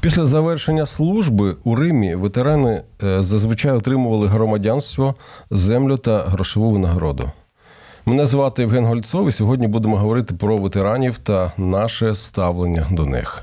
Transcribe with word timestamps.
Після 0.00 0.26
завершення 0.26 0.86
служби 0.86 1.56
у 1.64 1.76
Римі 1.76 2.14
ветерани 2.14 2.82
е, 3.02 3.22
зазвичай 3.22 3.72
отримували 3.72 4.26
громадянство, 4.26 5.14
землю 5.50 5.96
та 5.96 6.22
грошову 6.22 6.70
винагороду. 6.70 7.30
Мене 8.06 8.26
звати 8.26 8.62
Євген 8.62 8.86
Гольцов, 8.86 9.28
і 9.28 9.32
сьогодні 9.32 9.66
будемо 9.66 9.96
говорити 9.96 10.34
про 10.34 10.56
ветеранів 10.56 11.18
та 11.18 11.52
наше 11.56 12.14
ставлення 12.14 12.86
до 12.90 13.06
них. 13.06 13.42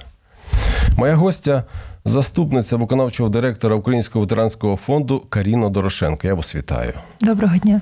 Моя 0.98 1.16
гостя 1.16 1.64
заступниця 2.06 2.76
виконавчого 2.76 3.30
директора 3.30 3.76
Українського 3.76 4.26
ветеранського 4.26 4.76
фонду 4.76 5.24
Каріна 5.30 5.70
Дорошенко. 5.70 6.28
Я 6.28 6.34
вас 6.34 6.56
вітаю. 6.56 6.94
Доброго 7.22 7.58
дня. 7.58 7.82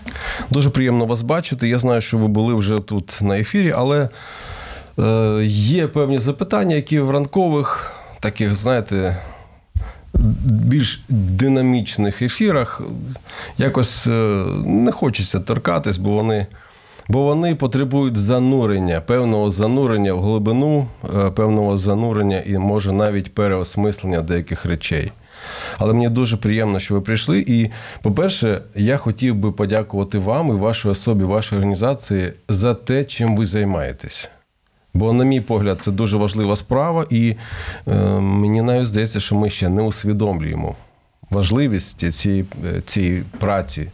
Дуже 0.50 0.70
приємно 0.70 1.06
вас 1.06 1.22
бачити. 1.22 1.70
Я 1.70 1.80
знаю, 1.80 2.02
що 2.02 2.18
ви 2.18 2.28
були 2.28 2.54
вже 2.54 2.78
тут 2.78 3.18
на 3.22 3.40
ефірі, 3.40 3.74
але 3.78 4.10
е, 5.00 5.40
є 5.46 5.88
певні 5.88 6.18
запитання, 6.18 6.76
які 6.76 7.00
в 7.00 7.12
ранкових 7.12 7.96
таких, 8.26 8.56
знаєте, 8.56 9.18
більш 10.44 11.04
динамічних 11.10 12.22
ефірах 12.22 12.82
якось 13.58 14.08
е, 14.08 14.12
не 14.66 14.92
хочеться 14.92 15.40
торкатись, 15.40 15.98
бо 15.98 16.10
вони. 16.10 16.48
Бо 17.08 17.22
вони 17.24 17.56
потребують 17.56 18.18
занурення, 18.18 19.02
певного 19.02 19.52
занурення 19.52 20.14
в 20.14 20.22
глибину, 20.22 20.88
е, 21.16 21.32
певного 21.32 21.78
занурення 21.78 22.44
і 22.46 22.58
може 22.58 22.92
навіть 22.92 23.34
переосмислення 23.34 24.22
деяких 24.22 24.66
речей. 24.66 25.12
Але 25.78 25.94
мені 25.94 26.10
дуже 26.10 26.38
приємно, 26.38 26.80
що 26.80 26.94
ви 26.94 27.02
прийшли. 27.02 27.44
І, 27.48 27.70
по-перше, 28.02 28.62
я 28.76 28.98
хотів 28.98 29.36
би 29.36 29.52
подякувати 29.52 30.18
вам 30.18 30.50
і 30.50 30.52
вашій 30.52 30.88
особі, 30.88 31.24
вашій 31.24 31.56
організації 31.56 32.34
за 32.50 32.74
те, 32.74 33.04
чим 33.04 33.38
ви 33.38 33.46
займаєтесь. 33.46 34.30
Бо, 34.96 35.14
на 35.14 35.24
мій 35.24 35.42
погляд, 35.42 35.82
це 35.82 35.92
дуже 35.92 36.18
важлива 36.18 36.56
справа, 36.56 37.06
і 37.10 37.36
е, 37.88 37.96
мені 38.20 38.62
навіть 38.62 38.88
здається, 38.88 39.20
що 39.20 39.36
ми 39.36 39.50
ще 39.50 39.70
не 39.70 39.82
усвідомлюємо 39.82 40.76
важливість 41.30 42.14
цієї, 42.14 42.46
цієї 42.86 43.24
праці. 43.40 43.88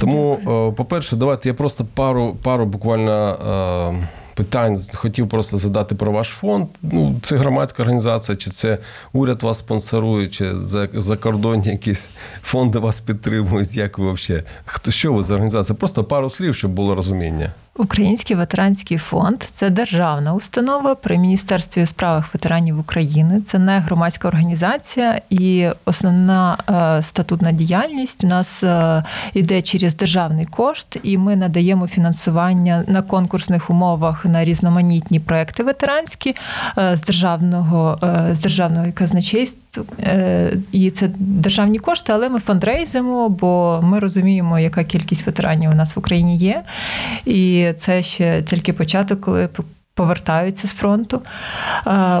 Тому, 0.00 0.40
Добре. 0.44 0.76
по-перше, 0.76 1.16
давайте 1.16 1.48
я 1.48 1.54
просто 1.54 1.86
пару 1.94 2.36
пару 2.42 2.66
буквально 2.66 4.06
питань 4.34 4.80
хотів 4.94 5.28
просто 5.28 5.58
задати 5.58 5.94
про 5.94 6.12
ваш 6.12 6.28
фонд. 6.28 6.66
Ну, 6.82 7.14
Це 7.22 7.36
громадська 7.36 7.82
організація, 7.82 8.36
чи 8.36 8.50
це 8.50 8.78
уряд 9.12 9.42
вас 9.42 9.58
спонсорує, 9.58 10.28
чи 10.28 10.56
за 10.56 10.88
закордонні 10.94 11.68
якісь 11.68 12.08
фонди 12.42 12.78
вас 12.78 13.00
підтримують. 13.00 13.76
Як 13.76 13.98
ви 13.98 14.12
взагалі? 14.12 14.44
Хто 14.64 14.90
що 14.90 15.12
ви 15.12 15.22
за 15.22 15.34
організація? 15.34 15.76
Просто 15.76 16.04
пару 16.04 16.30
слів, 16.30 16.54
щоб 16.54 16.70
було 16.70 16.94
розуміння. 16.94 17.52
Український 17.76 18.36
ветеранський 18.36 18.98
фонд 18.98 19.42
це 19.42 19.70
державна 19.70 20.34
установа 20.34 20.94
при 20.94 21.18
міністерстві 21.18 21.82
у 21.82 21.86
справах 21.86 22.34
ветеранів 22.34 22.78
України. 22.78 23.42
Це 23.46 23.58
не 23.58 23.78
громадська 23.78 24.28
організація, 24.28 25.20
і 25.30 25.68
основна 25.84 26.58
е, 26.98 27.02
статутна 27.02 27.52
діяльність 27.52 28.24
у 28.24 28.26
нас 28.26 28.64
е, 28.64 29.04
йде 29.34 29.62
через 29.62 29.96
державний 29.96 30.46
кошт, 30.46 30.98
і 31.02 31.18
ми 31.18 31.36
надаємо 31.36 31.86
фінансування 31.86 32.84
на 32.88 33.02
конкурсних 33.02 33.70
умовах 33.70 34.24
на 34.24 34.44
різноманітні 34.44 35.20
проекти 35.20 35.62
ветеранські 35.62 36.34
е, 36.78 36.96
з 36.96 37.02
державного 37.02 37.98
з 38.30 38.38
державного 38.38 38.86
казначейства. 38.94 39.64
І 40.72 40.90
це 40.90 41.10
державні 41.18 41.78
кошти, 41.78 42.12
але 42.12 42.28
ми 42.28 42.38
фандрейзимо, 42.38 43.28
бо 43.28 43.80
ми 43.82 43.98
розуміємо, 43.98 44.58
яка 44.58 44.84
кількість 44.84 45.26
ветеранів 45.26 45.70
у 45.70 45.74
нас 45.74 45.96
в 45.96 45.98
Україні 45.98 46.36
є. 46.36 46.62
І 47.24 47.63
це 47.72 48.02
ще 48.02 48.42
тільки 48.42 48.72
початок, 48.72 49.20
коли 49.20 49.48
повертаються 49.94 50.68
з 50.68 50.72
фронту. 50.72 51.22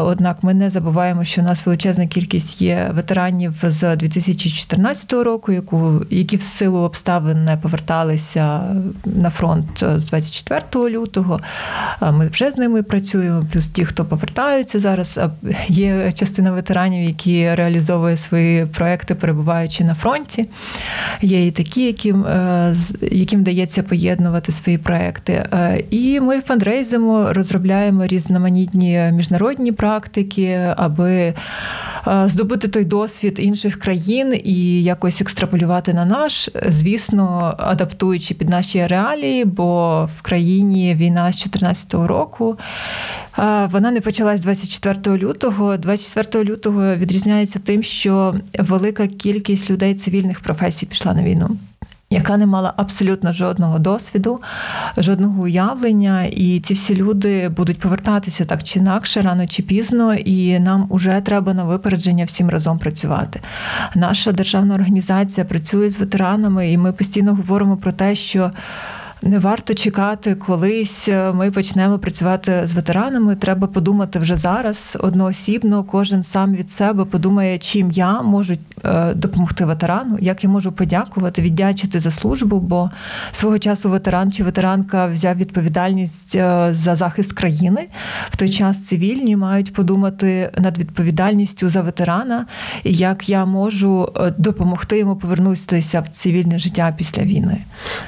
Однак 0.00 0.42
ми 0.42 0.54
не 0.54 0.70
забуваємо, 0.70 1.24
що 1.24 1.40
у 1.40 1.44
нас 1.44 1.66
величезна 1.66 2.06
кількість 2.06 2.62
є 2.62 2.90
ветеранів 2.94 3.54
з 3.62 3.96
2014 3.96 5.12
року, 5.12 5.52
яку 5.52 6.00
які 6.10 6.36
в 6.36 6.42
силу 6.42 6.78
обставин 6.78 7.44
не 7.44 7.56
поверталися 7.56 8.60
на 9.04 9.30
фронт 9.30 9.84
з 9.96 10.06
24 10.06 10.90
лютого. 10.90 11.40
Ми 12.12 12.26
вже 12.26 12.50
з 12.50 12.56
ними 12.56 12.82
працюємо. 12.82 13.44
Плюс 13.52 13.68
ті, 13.68 13.84
хто 13.84 14.04
повертаються 14.04 14.80
зараз. 14.80 15.20
Є 15.68 16.12
частина 16.12 16.52
ветеранів, 16.52 17.08
які 17.08 17.54
реалізовують 17.54 18.20
свої 18.20 18.66
проекти, 18.66 19.14
перебуваючи 19.14 19.84
на 19.84 19.94
фронті. 19.94 20.48
Є 21.22 21.46
і 21.46 21.50
такі, 21.50 21.86
яким 21.86 22.24
е, 22.26 22.74
яким 23.02 23.40
вдається 23.40 23.82
поєднувати 23.82 24.52
свої 24.52 24.78
проекти. 24.78 25.32
Е, 25.32 25.84
і 25.90 26.20
ми 26.20 26.40
фандрейзимо, 26.40 27.32
розробляємо 27.32 27.63
розробляємо 27.64 28.06
різноманітні 28.06 29.10
міжнародні 29.12 29.72
практики, 29.72 30.74
аби 30.76 31.10
е, 31.10 31.34
здобути 32.26 32.68
той 32.68 32.84
досвід 32.84 33.38
інших 33.42 33.78
країн 33.78 34.40
і 34.44 34.82
якось 34.82 35.20
екстраполювати 35.20 35.94
на 35.94 36.04
наш, 36.04 36.50
звісно, 36.68 37.54
адаптуючи 37.58 38.34
під 38.34 38.48
наші 38.48 38.86
реалії, 38.86 39.44
бо 39.44 40.04
в 40.18 40.22
країні 40.22 40.94
війна 40.94 41.32
з 41.32 41.36
2014 41.36 41.94
року. 41.94 42.58
Е, 43.38 43.68
вона 43.72 43.90
не 43.90 44.00
почалась 44.00 44.40
24 44.40 45.18
лютого. 45.18 45.76
24 45.76 46.44
лютого 46.44 46.94
відрізняється 46.96 47.58
тим, 47.58 47.82
що 47.82 48.34
велика 48.58 49.06
кількість 49.06 49.70
людей 49.70 49.94
цивільних 49.94 50.40
професій 50.40 50.86
пішла 50.86 51.14
на 51.14 51.22
війну 51.22 51.56
яка 52.14 52.36
не 52.36 52.46
мала 52.46 52.72
абсолютно 52.76 53.32
жодного 53.32 53.78
досвіду, 53.78 54.40
жодного 54.96 55.42
уявлення, 55.42 56.24
і 56.24 56.60
ці 56.60 56.74
всі 56.74 56.96
люди 56.96 57.48
будуть 57.48 57.78
повертатися 57.78 58.44
так 58.44 58.62
чи 58.62 58.78
інакше, 58.78 59.20
рано 59.20 59.46
чи 59.46 59.62
пізно, 59.62 60.14
і 60.14 60.58
нам 60.58 60.88
вже 60.90 61.20
треба 61.20 61.54
на 61.54 61.64
випередження 61.64 62.24
всім 62.24 62.48
разом 62.48 62.78
працювати. 62.78 63.40
Наша 63.94 64.32
державна 64.32 64.74
організація 64.74 65.44
працює 65.44 65.90
з 65.90 65.98
ветеранами, 65.98 66.72
і 66.72 66.78
ми 66.78 66.92
постійно 66.92 67.34
говоримо 67.34 67.76
про 67.76 67.92
те, 67.92 68.14
що. 68.14 68.50
Не 69.26 69.38
варто 69.38 69.74
чекати, 69.74 70.34
колись 70.34 71.08
е, 71.08 71.32
ми 71.32 71.50
почнемо 71.50 71.98
працювати 71.98 72.62
з 72.64 72.74
ветеранами. 72.74 73.36
Треба 73.36 73.66
подумати 73.66 74.18
вже 74.18 74.36
зараз 74.36 74.98
одноосібно. 75.00 75.84
Кожен 75.84 76.24
сам 76.24 76.54
від 76.54 76.72
себе 76.72 77.04
подумає, 77.04 77.58
чим 77.58 77.90
я 77.90 78.22
можу 78.22 78.54
е, 78.84 79.14
допомогти 79.14 79.64
ветерану, 79.64 80.18
як 80.20 80.44
я 80.44 80.50
можу 80.50 80.72
подякувати, 80.72 81.42
віддячити 81.42 82.00
за 82.00 82.10
службу. 82.10 82.60
Бо 82.60 82.90
свого 83.32 83.58
часу 83.58 83.90
ветеран 83.90 84.32
чи 84.32 84.44
ветеранка 84.44 85.06
взяв 85.06 85.36
відповідальність 85.36 86.34
е, 86.34 86.68
за 86.70 86.96
захист 86.96 87.32
країни. 87.32 87.88
В 88.30 88.36
той 88.36 88.48
час 88.48 88.86
цивільні 88.86 89.36
мають 89.36 89.72
подумати 89.72 90.50
над 90.58 90.78
відповідальністю 90.78 91.68
за 91.68 91.82
ветерана, 91.82 92.46
і 92.82 92.92
як 92.92 93.28
я 93.28 93.44
можу 93.44 94.12
допомогти 94.38 94.98
йому 94.98 95.16
повернутися 95.16 96.00
в 96.00 96.08
цивільне 96.08 96.58
життя 96.58 96.94
після 96.98 97.22
війни. 97.22 97.58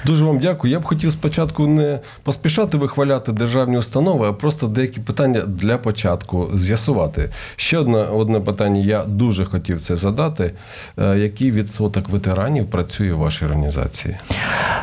Дуже 0.06 0.24
вам 0.24 0.38
дякую. 0.38 0.72
Я 0.72 0.80
б 0.80 0.84
хотів 0.84 1.05
хотів 1.06 1.18
спочатку 1.18 1.66
не 1.66 2.00
поспішати 2.22 2.76
вихваляти 2.76 3.32
державні 3.32 3.78
установи, 3.78 4.28
а 4.28 4.32
просто 4.32 4.66
деякі 4.66 5.00
питання 5.00 5.40
для 5.40 5.78
початку 5.78 6.48
з'ясувати. 6.54 7.30
Ще 7.56 7.78
одне 7.78 7.98
одне 7.98 8.40
питання, 8.40 8.80
я 8.80 9.04
дуже 9.04 9.44
хотів 9.44 9.80
це 9.80 9.96
задати. 9.96 10.52
Е, 10.98 11.18
який 11.18 11.50
відсоток 11.50 12.08
ветеранів 12.08 12.70
працює 12.70 13.12
в 13.12 13.18
вашій 13.18 13.44
організації? 13.44 14.16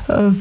Е, 0.09 0.33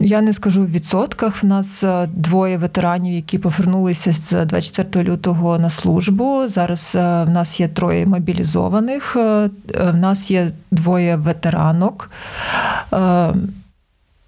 я 0.00 0.20
не 0.20 0.32
скажу 0.32 0.62
в 0.62 0.70
відсотках. 0.70 1.42
В 1.42 1.46
нас 1.46 1.84
е, 1.84 2.08
двоє 2.12 2.58
ветеранів, 2.58 3.14
які 3.14 3.38
повернулися 3.38 4.12
з 4.12 4.44
24 4.44 5.10
лютого 5.10 5.58
на 5.58 5.70
службу. 5.70 6.48
Зараз 6.48 6.94
в 6.94 7.26
нас 7.30 7.60
є 7.60 7.68
троє 7.68 8.06
мобілізованих. 8.06 9.16
В 9.16 9.94
нас 9.94 10.30
є 10.30 10.50
двоє 10.70 11.16
ветеранок. 11.16 12.10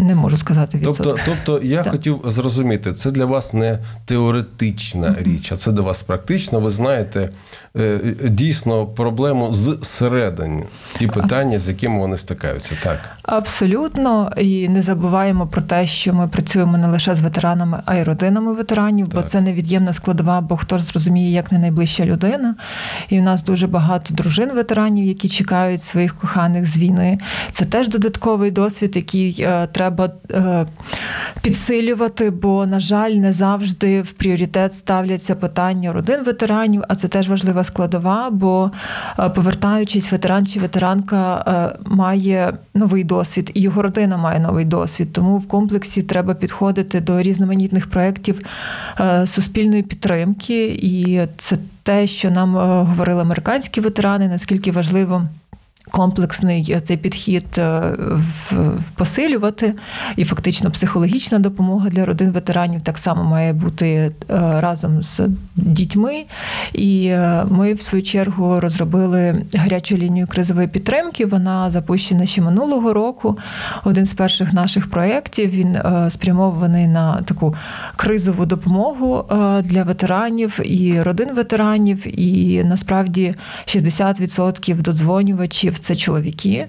Не 0.02 0.14
можу 0.14 0.36
сказати 0.36 0.78
відсоток. 0.78 1.06
Тобто, 1.06 1.32
тобто 1.46 1.66
я 1.66 1.82
Так. 1.82 1.92
хотів 1.92 2.20
зрозуміти, 2.24 2.92
це 2.92 3.10
для 3.10 3.24
вас 3.24 3.54
не 3.54 3.78
теоретична 4.04 5.14
річ, 5.20 5.52
а 5.52 5.56
це 5.56 5.72
для 5.72 5.80
вас 5.82 6.02
практично. 6.02 6.60
Ви 6.60 6.70
знаєте 6.70 7.30
е, 7.76 8.00
дійсно 8.28 8.86
проблему 8.86 9.52
зсередини, 9.52 10.64
ті 10.98 11.06
питання, 11.06 11.58
з 11.58 11.68
якими 11.68 11.98
вони 11.98 12.16
стикаються. 12.16 12.74
Так. 12.82 12.98
Абсолютно, 13.22 14.32
і 14.36 14.68
не 14.68 14.82
забуваємо 14.82 15.46
про 15.46 15.62
те, 15.62 15.86
що 15.86 16.14
ми 16.14 16.28
працюємо 16.28 16.78
не 16.78 16.86
лише 16.86 17.14
з 17.14 17.20
ветеранами, 17.20 17.82
а 17.84 17.94
й 17.96 18.02
родинами 18.02 18.52
ветеранів, 18.52 19.06
бо 19.06 19.16
Так. 19.16 19.28
це 19.28 19.40
невід'ємна 19.40 19.92
складова, 19.92 20.40
бо 20.40 20.56
хто 20.56 20.78
ж 20.78 20.84
зрозуміє, 20.84 21.30
як 21.32 21.52
не 21.52 21.58
найближча 21.58 22.04
людина. 22.04 22.54
І 23.08 23.18
в 23.18 23.22
нас 23.22 23.44
дуже 23.44 23.66
багато 23.66 24.14
дружин 24.14 24.50
ветеранів, 24.54 25.04
які 25.06 25.28
чекають 25.28 25.82
своїх 25.82 26.16
коханих 26.16 26.64
з 26.64 26.78
війни. 26.78 27.18
Це 27.50 27.64
теж 27.64 27.88
додатковий 27.88 28.50
досвід, 28.50 28.96
який 28.96 29.36
е, 29.40 29.66
треба 29.92 30.14
е, 30.30 30.66
підсилювати, 31.42 32.30
бо, 32.30 32.66
на 32.66 32.80
жаль, 32.80 33.10
не 33.10 33.32
завжди 33.32 34.02
в 34.02 34.12
пріоритет 34.12 34.74
ставляться 34.74 35.34
питання 35.34 35.92
родин 35.92 36.24
ветеранів, 36.24 36.82
а 36.88 36.94
це 36.94 37.08
теж 37.08 37.28
важлива 37.28 37.64
складова, 37.64 38.30
бо 38.30 38.70
е, 39.18 39.28
повертаючись, 39.28 40.12
ветеран 40.12 40.46
чи 40.46 40.60
ветеранка 40.60 41.44
е, 41.46 41.78
має 41.84 42.52
новий 42.74 43.04
досвід, 43.04 43.50
і 43.54 43.60
його 43.60 43.82
родина 43.82 44.16
має 44.16 44.40
новий 44.40 44.64
досвід. 44.64 45.12
Тому 45.12 45.38
в 45.38 45.48
комплексі 45.48 46.02
треба 46.02 46.34
підходити 46.34 47.00
до 47.00 47.22
різноманітних 47.22 47.90
проєктів 47.90 48.40
суспільної 49.24 49.82
підтримки, 49.82 50.64
і 50.66 51.20
це 51.36 51.58
те, 51.82 52.06
що 52.06 52.30
нам 52.30 52.54
говорили 52.86 53.20
американські 53.20 53.80
ветерани, 53.80 54.28
наскільки 54.28 54.72
важливо. 54.72 55.26
Комплексний 55.90 56.78
цей 56.84 56.96
підхід 56.96 57.44
е, 57.58 57.82
посилювати, 58.94 59.74
і 60.16 60.24
фактично 60.24 60.70
психологічна 60.70 61.38
допомога 61.38 61.90
для 61.90 62.04
родин 62.04 62.30
ветеранів 62.30 62.82
так 62.82 62.98
само 62.98 63.24
має 63.24 63.52
бути 63.52 63.86
е, 63.86 64.12
разом 64.60 65.02
з 65.02 65.20
дітьми. 65.56 66.24
І 66.72 67.06
е, 67.06 67.44
ми, 67.50 67.74
в 67.74 67.80
свою 67.80 68.02
чергу, 68.02 68.60
розробили 68.60 69.42
гарячу 69.54 69.96
лінію 69.96 70.26
кризової 70.26 70.68
підтримки. 70.68 71.26
Вона 71.26 71.70
запущена 71.70 72.26
ще 72.26 72.42
минулого 72.42 72.92
року. 72.92 73.38
Один 73.84 74.06
з 74.06 74.14
перших 74.14 74.52
наших 74.52 74.90
проєктів 74.90 75.50
він 75.50 75.74
е, 75.74 76.08
спрямований 76.10 76.86
на 76.86 77.22
таку 77.22 77.54
кризову 77.96 78.46
допомогу 78.46 79.24
е, 79.30 79.62
для 79.62 79.82
ветеранів 79.82 80.60
і 80.64 81.02
родин 81.02 81.34
ветеранів. 81.34 82.20
І 82.20 82.64
насправді 82.64 83.34
60% 83.66 84.82
додзвонювачів 84.82 85.71
це 85.78 85.96
чоловіки. 85.96 86.66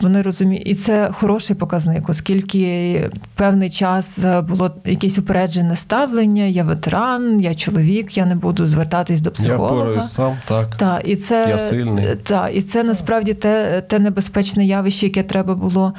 Вони 0.00 0.22
розуміють, 0.22 0.68
і 0.68 0.74
це 0.74 1.10
хороший 1.12 1.56
показник, 1.56 2.08
оскільки 2.08 3.10
певний 3.34 3.70
час 3.70 4.24
е, 4.24 4.40
було 4.40 4.70
якесь 4.84 5.18
упереджене 5.18 5.76
ставлення. 5.76 6.44
Я 6.44 6.64
ветеран, 6.64 7.40
я 7.40 7.54
чоловік, 7.54 8.16
я 8.16 8.26
не 8.26 8.34
буду 8.34 8.66
звертатись 8.66 9.20
до 9.20 9.30
психолога. 9.30 9.74
впораюсь 9.74 10.12
сам, 10.12 10.36
так. 10.48 10.74
Та, 10.76 10.98
і 11.04 11.16
це, 11.16 11.46
Я 11.48 11.58
сильний. 11.58 12.04
Та, 12.22 12.48
і 12.48 12.62
це 12.62 12.84
насправді 12.84 13.34
те, 13.34 13.80
те 13.80 13.98
небезпечне 13.98 14.64
явище, 14.64 15.06
яке 15.06 15.22
треба 15.22 15.54
було 15.54 15.92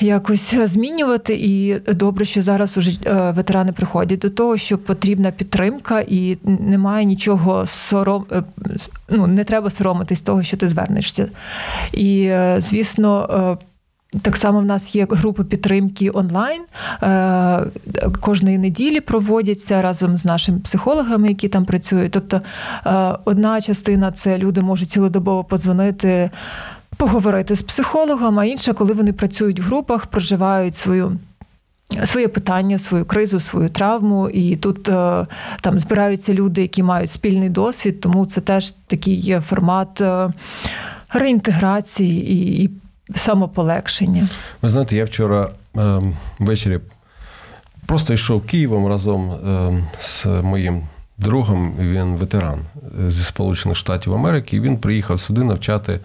якось 0.00 0.54
змінювати. 0.54 1.34
І 1.34 1.78
добре, 1.78 2.24
що 2.24 2.42
зараз 2.42 2.78
уже 2.78 2.90
е, 3.06 3.30
ветерани 3.30 3.72
приходять 3.72 4.18
до 4.18 4.30
того, 4.30 4.56
що 4.56 4.78
потрібна 4.78 5.30
підтримка, 5.30 6.00
і 6.00 6.38
немає 6.44 7.04
нічого 7.04 7.66
сором, 7.66 8.26
е, 8.32 8.42
ну, 9.08 9.26
не 9.26 9.44
треба 9.44 9.70
соромитись 9.70 10.22
того, 10.22 10.42
що 10.42 10.56
ти 10.56 10.68
звернешся. 10.68 11.28
І, 11.92 12.24
е, 12.24 12.56
звісно, 12.58 13.28
е, 13.60 14.18
так 14.22 14.36
само 14.36 14.60
в 14.60 14.64
нас 14.64 14.94
є 14.94 15.06
групи 15.10 15.44
підтримки 15.44 16.10
онлайн. 16.14 16.62
Е, 17.02 17.64
Кожної 18.20 18.58
неділі 18.58 19.00
проводяться 19.00 19.82
разом 19.82 20.16
з 20.16 20.24
нашими 20.24 20.58
психологами, 20.58 21.28
які 21.28 21.48
там 21.48 21.64
працюють. 21.64 22.12
Тобто, 22.12 22.40
одна 23.24 23.60
частина 23.60 24.12
це 24.12 24.38
люди 24.38 24.60
можуть 24.60 24.90
цілодобово 24.90 25.44
подзвонити, 25.44 26.30
поговорити 26.96 27.56
з 27.56 27.62
психологом, 27.62 28.38
а 28.38 28.44
інша, 28.44 28.72
коли 28.72 28.94
вони 28.94 29.12
працюють 29.12 29.60
в 29.60 29.62
групах, 29.62 30.06
проживають 30.06 30.76
свою. 30.76 31.18
Своє 32.04 32.28
питання, 32.28 32.78
свою 32.78 33.04
кризу, 33.04 33.40
свою 33.40 33.68
травму, 33.68 34.28
і 34.28 34.56
тут 34.56 34.82
там 35.60 35.80
збираються 35.80 36.34
люди, 36.34 36.62
які 36.62 36.82
мають 36.82 37.10
спільний 37.10 37.48
досвід, 37.48 38.00
тому 38.00 38.26
це 38.26 38.40
теж 38.40 38.74
такий 38.86 39.40
формат 39.40 40.02
реінтеграції 41.14 42.32
і, 42.32 42.64
і 42.64 42.70
самополегшення. 43.14 44.28
Ви 44.62 44.68
знаєте, 44.68 44.96
я 44.96 45.04
вчора 45.04 45.48
ем, 45.76 46.16
ввечері 46.38 46.80
просто 47.86 48.14
йшов 48.14 48.46
Києвом 48.46 48.86
разом 48.86 49.32
ем, 49.32 49.84
з 49.98 50.26
моїм 50.26 50.82
другом. 51.18 51.74
Він 51.78 52.16
ветеран 52.16 52.58
е, 53.06 53.10
зі 53.10 53.24
Сполучених 53.24 53.76
Штатів 53.76 54.14
Америки, 54.14 54.56
і 54.56 54.60
він 54.60 54.76
приїхав 54.76 55.20
сюди 55.20 55.42
навчати 55.42 56.00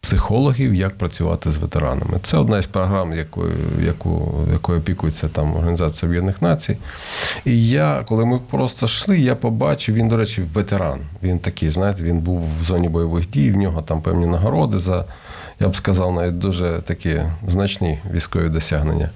психологів, 0.00 0.74
як 0.74 0.98
працювати 0.98 1.52
з 1.52 1.56
ветеранами. 1.56 2.18
Це 2.22 2.36
одна 2.36 2.58
із 2.58 2.66
програм, 2.66 3.12
якою, 3.12 3.54
яку, 3.84 4.44
якою 4.52 4.78
опікується 4.78 5.28
там 5.28 5.56
Організація 5.56 6.08
Об'єднаних 6.08 6.42
Націй. 6.42 6.76
І 7.44 7.68
я, 7.68 8.04
коли 8.08 8.24
ми 8.24 8.38
просто 8.38 8.86
йшли, 8.86 9.18
я 9.18 9.34
побачив, 9.34 9.94
він, 9.94 10.08
до 10.08 10.16
речі, 10.16 10.42
ветеран. 10.54 11.00
Він 11.22 11.38
такий, 11.38 11.70
знаєте, 11.70 12.02
він 12.02 12.18
був 12.18 12.42
в 12.60 12.62
зоні 12.62 12.88
бойових 12.88 13.30
дій, 13.30 13.50
в 13.50 13.56
нього 13.56 13.82
там 13.82 14.02
певні 14.02 14.26
нагороди 14.26 14.78
за, 14.78 15.04
я 15.60 15.68
б 15.68 15.76
сказав, 15.76 16.12
навіть 16.12 16.38
дуже 16.38 16.82
такі 16.84 17.22
значні 17.48 17.98
військові 18.12 18.48
досягнення. 18.48 19.10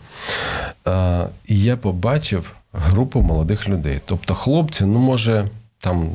І 1.47 1.63
я 1.63 1.77
побачив 1.77 2.53
групу 2.73 3.21
молодих 3.21 3.69
людей. 3.69 4.01
Тобто 4.05 4.35
хлопці, 4.35 4.85
ну, 4.85 4.99
може, 4.99 5.49
там 5.81 6.11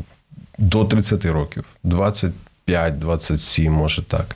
до 0.57 0.85
30 0.85 1.25
років, 1.25 1.63
25-27, 1.85 3.69
може 3.69 4.01
так. 4.01 4.35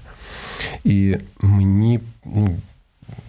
І 0.83 1.17
мені, 1.41 1.99
ну, 2.25 2.49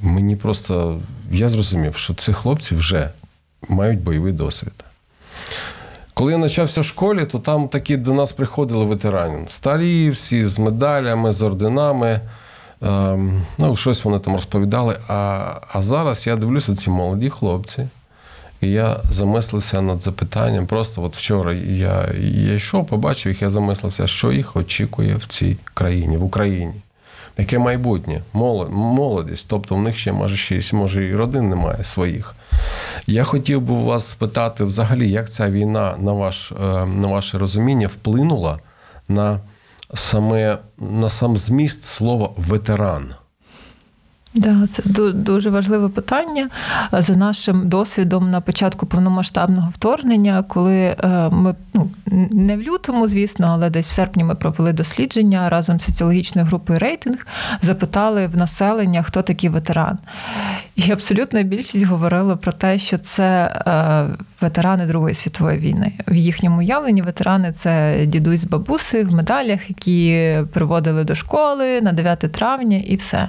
мені 0.02 0.36
просто 0.36 1.00
я 1.32 1.48
зрозумів, 1.48 1.96
що 1.96 2.14
ці 2.14 2.32
хлопці 2.32 2.74
вже 2.74 3.10
мають 3.68 4.00
бойовий 4.00 4.32
досвід. 4.32 4.72
Коли 6.14 6.32
я 6.32 6.38
навчався 6.38 6.80
в 6.80 6.84
школі, 6.84 7.26
то 7.26 7.38
там 7.38 7.68
такі 7.68 7.96
до 7.96 8.12
нас 8.12 8.32
приходили 8.32 8.84
ветерані. 8.84 9.44
Старі, 9.48 10.10
всі 10.10 10.44
з 10.44 10.58
медалями, 10.58 11.32
з 11.32 11.42
орденами. 11.42 12.20
Ем, 12.82 13.42
ну, 13.58 13.76
щось 13.76 14.04
вони 14.04 14.18
там 14.18 14.34
розповідали. 14.34 14.96
А, 15.08 15.50
а 15.72 15.82
зараз 15.82 16.26
я 16.26 16.36
дивлюся 16.36 16.76
ці 16.76 16.90
молоді 16.90 17.30
хлопці. 17.30 17.88
І 18.60 18.70
я 18.70 18.96
замислився 19.10 19.82
над 19.82 20.02
запитанням. 20.02 20.66
Просто 20.66 21.02
от 21.02 21.16
вчора 21.16 21.52
я, 21.52 22.08
я 22.20 22.54
йшов, 22.54 22.86
побачив 22.86 23.32
їх, 23.32 23.42
я 23.42 23.50
замислився, 23.50 24.06
що 24.06 24.32
їх 24.32 24.56
очікує 24.56 25.16
в 25.16 25.26
цій 25.26 25.56
країні, 25.74 26.16
в 26.16 26.24
Україні. 26.24 26.74
Яке 27.38 27.58
майбутнє, 27.58 28.20
Моло- 28.32 28.70
молодість, 28.70 29.46
тобто 29.48 29.74
в 29.74 29.82
них 29.82 29.96
ще 29.96 30.12
може 30.12 30.36
щось, 30.36 30.72
може 30.72 31.04
і 31.06 31.14
родин 31.16 31.48
немає 31.48 31.84
своїх. 31.84 32.34
Я 33.06 33.24
хотів 33.24 33.60
би 33.60 33.74
вас 33.74 34.06
спитати 34.06 34.64
взагалі, 34.64 35.10
як 35.10 35.30
ця 35.30 35.50
війна, 35.50 35.96
на, 35.98 36.12
ваш, 36.12 36.52
е, 36.52 36.86
на 36.86 37.06
ваше 37.08 37.38
розуміння, 37.38 37.86
вплинула 37.86 38.58
на 39.08 39.40
саме 39.94 40.58
на 40.78 41.08
сам 41.08 41.36
зміст 41.36 41.82
слова 41.84 42.30
ветеран. 42.36 43.14
Да, 44.34 44.66
це 44.66 44.82
дуже 45.12 45.50
важливе 45.50 45.88
питання. 45.88 46.48
За 46.92 47.14
нашим 47.14 47.68
досвідом 47.68 48.30
на 48.30 48.40
початку 48.40 48.86
повномасштабного 48.86 49.70
вторгнення, 49.70 50.44
коли 50.48 50.76
е, 50.76 51.28
ми 51.32 51.54
ну 51.74 51.90
не 52.32 52.56
в 52.56 52.62
лютому, 52.62 53.08
звісно, 53.08 53.46
але 53.50 53.70
десь 53.70 53.86
в 53.86 53.90
серпні 53.90 54.24
ми 54.24 54.34
провели 54.34 54.72
дослідження 54.72 55.48
разом 55.48 55.80
з 55.80 55.84
соціологічною 55.84 56.46
групою 56.46 56.78
рейтинг, 56.78 57.26
запитали 57.62 58.26
в 58.26 58.36
населення, 58.36 59.02
хто 59.02 59.22
такий 59.22 59.50
ветеран. 59.50 59.98
І 60.76 60.92
абсолютна 60.92 61.42
більшість 61.42 61.84
говорила 61.84 62.36
про 62.36 62.52
те, 62.52 62.78
що 62.78 62.98
це 62.98 63.44
е, 63.66 64.24
ветерани 64.40 64.86
Другої 64.86 65.14
світової 65.14 65.58
війни. 65.58 65.92
В 66.08 66.14
їхньому 66.14 66.58
уявленні 66.58 67.02
ветерани 67.02 67.52
це 67.52 68.04
дідусь 68.06 68.44
бабуси 68.44 69.04
в 69.04 69.14
медалях, 69.14 69.68
які 69.68 70.34
приводили 70.52 71.04
до 71.04 71.14
школи 71.14 71.80
на 71.80 71.92
9 71.92 72.18
травня, 72.18 72.76
і 72.86 72.96
все. 72.96 73.28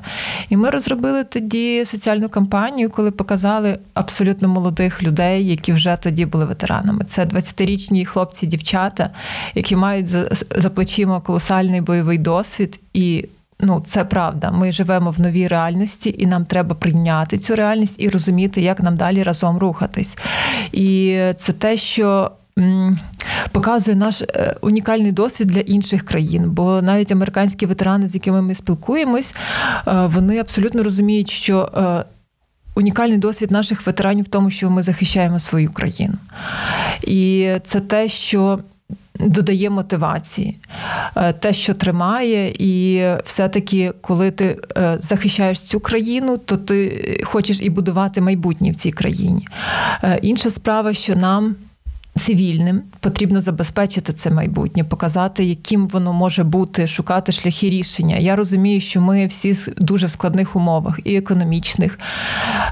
І 0.50 0.58
ми 0.58 0.70
розробили 0.70 0.95
тоді 1.30 1.86
соціальну 1.86 2.30
кампанію, 2.30 2.90
коли 2.90 3.12
показали 3.12 3.78
абсолютно 3.94 4.48
молодих 4.48 5.04
людей, 5.04 5.48
які 5.48 5.74
вже 5.74 5.98
тоді 6.02 6.26
були 6.26 6.46
ветеранами. 6.46 7.06
Це 7.08 7.26
20-річні 7.26 8.06
хлопці, 8.06 8.48
дівчата, 8.48 9.10
які 9.56 9.76
мають 9.76 10.08
за, 10.08 10.30
за 10.56 10.70
плечима 10.70 11.22
колосальний 11.22 11.82
бойовий 11.82 12.18
досвід 12.18 12.80
і. 12.94 13.26
Ну, 13.60 13.84
це 13.86 14.04
правда. 14.04 14.52
Ми 14.52 14.72
живемо 14.72 15.12
в 15.12 15.20
новій 15.20 15.48
реальності, 15.48 16.16
і 16.18 16.26
нам 16.26 16.46
треба 16.46 16.76
прийняти 16.76 17.38
цю 17.38 17.56
реальність 17.56 18.02
і 18.02 18.10
розуміти, 18.10 18.62
як 18.62 18.84
нам 18.84 18.98
далі 18.98 19.24
разом 19.24 19.58
рухатись. 19.58 20.18
І 20.72 21.20
це 21.38 21.54
те, 21.54 21.78
що. 21.78 22.32
Показує 23.52 23.98
наш 23.98 24.22
е, 24.22 24.56
унікальний 24.62 25.12
досвід 25.12 25.48
для 25.48 25.60
інших 25.60 26.06
країн, 26.06 26.50
бо 26.50 26.82
навіть 26.82 27.12
американські 27.12 27.66
ветерани, 27.66 28.08
з 28.08 28.16
якими 28.16 28.42
ми 28.42 28.56
спілкуємось, 28.56 29.36
е, 29.88 30.06
вони 30.06 30.40
абсолютно 30.40 30.84
розуміють, 30.84 31.30
що 31.30 31.72
е, 31.78 32.04
унікальний 32.76 33.18
досвід 33.18 33.52
наших 33.52 33.88
ветеранів 33.88 34.26
в 34.26 34.28
тому, 34.28 34.50
що 34.50 34.70
ми 34.70 34.84
захищаємо 34.84 35.40
свою 35.40 35.72
країну. 35.72 36.14
І 37.04 37.52
це 37.64 37.80
те, 37.80 38.10
що. 38.10 38.60
Додає 39.20 39.70
мотивації, 39.70 40.60
те, 41.40 41.54
що 41.54 41.74
тримає, 41.74 42.54
і 42.60 43.04
все-таки, 43.26 43.94
коли 44.02 44.32
ти 44.32 44.58
захищаєш 45.00 45.62
цю 45.62 45.80
країну, 45.80 46.38
то 46.38 46.58
ти 46.58 47.22
хочеш 47.24 47.60
і 47.62 47.70
будувати 47.70 48.22
майбутнє 48.22 48.72
в 48.72 48.76
цій 48.76 48.92
країні. 48.92 49.48
Інша 50.22 50.50
справа, 50.50 50.94
що 50.94 51.16
нам 51.16 51.56
цивільним 52.20 52.82
потрібно 53.00 53.42
забезпечити 53.42 54.14
це 54.14 54.32
майбутнє, 54.32 54.84
показати, 54.84 55.44
яким 55.44 55.88
воно 55.88 56.14
може 56.14 56.44
бути, 56.44 56.88
шукати 56.88 57.32
шляхи 57.32 57.70
рішення. 57.70 58.18
Я 58.18 58.36
розумію, 58.36 58.82
що 58.82 59.02
ми 59.02 59.28
всі 59.28 59.56
дуже 59.78 60.08
в 60.08 60.12
складних 60.12 60.56
умовах, 60.56 61.00
і 61.04 61.16
економічних, 61.16 62.00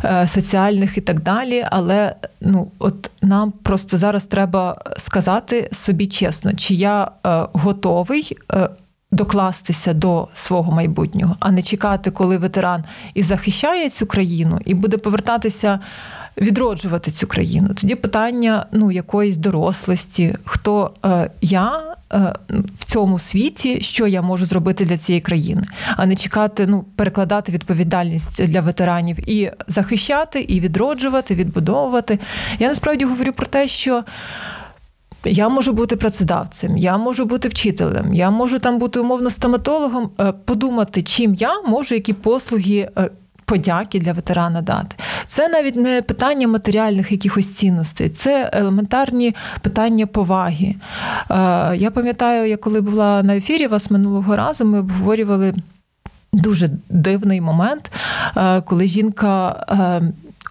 е, 0.06 0.28
соціальних, 0.28 0.98
і 0.98 1.02
так 1.02 1.22
далі. 1.22 1.66
Але 1.72 2.16
ну, 2.42 2.68
от 2.80 3.12
нам 3.22 3.52
просто 3.52 3.98
зараз 3.98 4.26
треба 4.26 4.82
сказати 4.98 5.70
собі 5.72 6.08
чесно, 6.08 6.54
чи 6.54 6.76
я 6.76 7.12
е, 7.26 7.48
готовий. 7.54 8.38
Е, 8.54 8.70
докластися 9.12 9.94
до 9.94 10.28
свого 10.34 10.72
майбутнього, 10.72 11.36
а 11.40 11.52
не 11.52 11.62
чекати, 11.62 12.12
коли 12.12 12.38
ветеран 12.38 12.84
і 13.14 13.22
захищає 13.22 13.90
цю 13.90 14.06
країну, 14.06 14.60
і 14.66 14.74
буде 14.74 14.98
повертатися 14.98 15.80
відроджувати 16.38 17.12
цю 17.12 17.28
країну. 17.28 17.70
Тоді 17.74 17.96
питання 17.96 18.66
ну, 18.72 18.92
якоїсь 18.92 19.38
дорослості, 19.38 20.36
хто 20.46 20.92
е, 21.06 21.30
я 21.42 21.96
е, 22.14 22.36
в 22.76 22.86
цьому 22.86 23.20
світі, 23.20 23.82
що 23.82 24.08
я 24.08 24.22
можу 24.22 24.46
зробити 24.46 24.86
для 24.86 24.98
цієї 24.98 25.22
країни, 25.22 25.64
а 25.98 26.06
не 26.06 26.16
чекати, 26.16 26.68
ну, 26.68 26.86
перекладати 26.96 27.52
відповідальність 27.52 28.46
для 28.46 28.62
ветеранів 28.62 29.30
і 29.30 29.52
захищати, 29.68 30.42
і 30.42 30.60
відроджувати, 30.60 31.36
відбудовувати. 31.36 32.20
Я 32.60 32.68
насправді 32.68 33.06
говорю 33.06 33.32
про 33.34 33.46
те, 33.46 33.68
що. 33.68 34.04
Я 35.26 35.50
можу 35.50 35.74
бути 35.74 35.96
працедавцем, 35.96 36.78
я 36.78 36.98
можу 36.98 37.26
бути 37.26 37.48
вчителем, 37.48 38.14
я 38.14 38.32
можу 38.32 38.60
там 38.60 38.80
бути 38.80 39.00
умовно 39.00 39.30
стоматологом, 39.30 40.10
е, 40.20 40.34
подумати, 40.46 41.02
чим 41.02 41.34
я 41.34 41.62
можу, 41.62 41.96
які 41.96 42.14
послуги 42.14 42.90
е, 42.98 43.10
подяки 43.46 44.00
для 44.00 44.14
ветерана 44.14 44.62
дати. 44.62 44.96
Це 45.28 45.50
навіть 45.50 45.76
не 45.76 46.02
питання 46.02 46.48
матеріальних 46.48 47.12
якихось 47.12 47.56
цінностей, 47.56 48.10
це 48.10 48.50
елементарні 48.54 49.36
питання 49.62 50.08
поваги. 50.08 50.76
Е, 50.76 50.76
я 51.76 51.92
пам'ятаю, 51.92 52.50
я 52.50 52.58
коли 52.58 52.82
була 52.82 53.24
на 53.24 53.36
ефірі 53.36 53.68
вас 53.68 53.92
минулого 53.92 54.36
разу, 54.36 54.66
ми 54.66 54.80
обговорювали. 54.80 55.54
Дуже 56.36 56.70
дивний 56.90 57.42
момент, 57.42 57.92
е, 58.38 58.62
коли 58.62 58.88
жінка 58.88 59.66
е, 59.70 60.02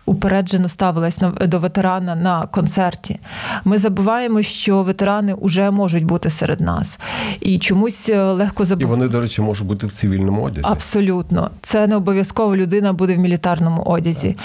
упереджено 0.07 0.69
ставилась 0.69 1.19
до 1.41 1.59
ветерана 1.59 2.15
на 2.15 2.47
концерті. 2.47 3.21
Ми 3.65 3.79
забуваємо, 3.79 4.43
що 4.43 4.83
ветерани 4.83 5.35
вже 5.43 5.71
можуть 5.71 6.05
бути 6.05 6.31
серед 6.31 6.61
нас. 6.61 6.99
І 7.41 7.59
чомусь 7.59 8.09
е, 8.09 8.23
легко 8.23 8.65
забуваємо. 8.65 8.95
І 8.95 8.99
вони, 8.99 9.13
до 9.13 9.21
речі, 9.21 9.43
можуть 9.43 9.67
бути 9.67 9.87
в 9.87 9.93
цивільному 9.93 10.43
одязі. 10.43 10.67
Абсолютно. 10.71 11.51
Це 11.61 11.87
не 11.87 11.97
обов'язково 11.97 12.57
людина 12.57 12.93
буде 12.93 13.17
в 13.17 13.19
мілітарному 13.19 13.83
одязі. 13.83 14.37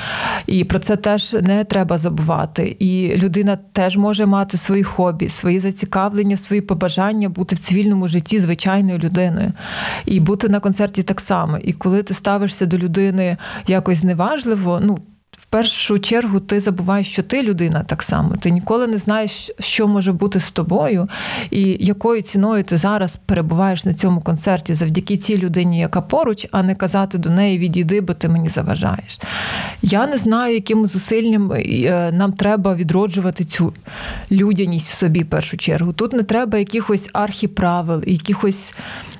І 0.47 0.63
про 0.63 0.79
це 0.79 0.95
теж 0.95 1.33
не 1.33 1.63
треба 1.63 1.97
забувати. 1.97 2.75
І 2.79 3.15
людина 3.15 3.57
теж 3.71 3.97
може 3.97 4.25
мати 4.25 4.57
свої 4.57 4.83
хобі, 4.83 5.29
свої 5.29 5.59
зацікавлення, 5.59 6.37
свої 6.37 6.61
побажання 6.61 7.29
бути 7.29 7.55
в 7.55 7.59
цивільному 7.59 8.07
житті 8.07 8.39
звичайною 8.39 8.99
людиною. 8.99 9.53
І 10.05 10.19
бути 10.19 10.49
на 10.49 10.59
концерті 10.59 11.03
так 11.03 11.21
само. 11.21 11.57
І 11.57 11.73
коли 11.73 12.03
ти 12.03 12.13
ставишся 12.13 12.65
до 12.65 12.77
людини 12.77 13.37
якось 13.67 13.97
зневажливо, 13.97 14.79
ну 14.83 14.97
першу 15.45 15.99
чергу 15.99 16.39
ти 16.39 16.59
забуваєш, 16.59 17.11
що 17.11 17.23
ти 17.23 17.43
людина 17.43 17.83
так 17.83 18.03
само. 18.03 18.35
Ти 18.35 18.51
ніколи 18.51 18.87
не 18.87 18.97
знаєш, 18.97 19.51
що 19.59 19.87
може 19.87 20.11
бути 20.11 20.39
з 20.39 20.51
тобою, 20.51 21.07
і 21.51 21.77
якою 21.79 22.21
ціною 22.21 22.63
ти 22.63 22.77
зараз 22.77 23.15
перебуваєш 23.15 23.85
на 23.85 23.93
цьому 23.93 24.21
концерті 24.21 24.73
завдяки 24.73 25.17
цій 25.17 25.37
людині, 25.37 25.79
яка 25.79 26.01
поруч, 26.01 26.47
а 26.51 26.63
не 26.63 26.75
казати 26.75 27.17
до 27.17 27.29
неї 27.29 27.59
відійди, 27.59 28.01
бо 28.01 28.13
ти 28.13 28.29
мені 28.29 28.49
заважаєш. 28.49 29.19
Я 29.81 30.07
не 30.07 30.17
знаю, 30.17 30.53
яким 30.53 30.85
зусиллям 30.85 31.51
е, 31.51 32.11
нам 32.13 32.33
треба 32.33 32.75
відроджувати 32.75 33.43
цю 33.43 33.73
людяність 34.31 34.89
в 34.89 34.93
собі 34.93 35.23
в 35.23 35.29
першу 35.29 35.57
чергу. 35.57 35.93
Тут 35.93 36.13
не 36.13 36.23
треба 36.23 36.57
якихось 36.57 37.09
архіправил, 37.13 38.03
якихось 38.07 38.73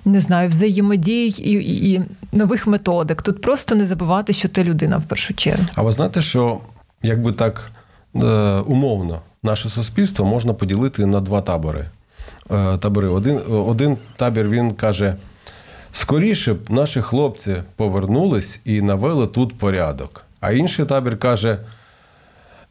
не 0.08 0.22
знаю, 0.22 0.50
взаємодій 0.50 1.28
і, 1.28 1.52
і, 1.52 1.94
і 1.94 2.02
нових 2.32 2.68
методик. 2.68 3.22
Тут 3.22 3.42
просто 3.42 3.76
не 3.76 3.88
забувати, 3.88 4.34
що 4.34 4.50
ти 4.50 4.64
людина 4.64 4.98
в 4.98 5.04
першу 5.04 5.34
чергу. 5.34 5.66
А 5.76 5.82
ви 5.82 5.92
знаєте, 5.92 6.22
що 6.22 6.60
якби 7.04 7.32
так 7.32 7.72
е, 8.16 8.20
умовно 8.60 9.22
наше 9.44 9.70
суспільство 9.70 10.26
можна 10.26 10.54
поділити 10.54 11.06
на 11.06 11.20
два 11.20 11.42
табори. 11.42 11.86
Е, 12.52 12.78
табори. 12.78 13.08
Один, 13.08 13.42
Один 13.50 13.98
табір 14.16 14.50
він 14.50 14.72
каже. 14.72 15.16
Скоріше 15.92 16.54
б 16.54 16.60
наші 16.70 17.02
хлопці 17.02 17.56
повернулись 17.76 18.60
і 18.66 18.82
навели 18.82 19.28
тут 19.28 19.58
порядок. 19.58 20.26
А 20.40 20.52
інший 20.52 20.86
табір 20.86 21.20
каже: 21.20 21.60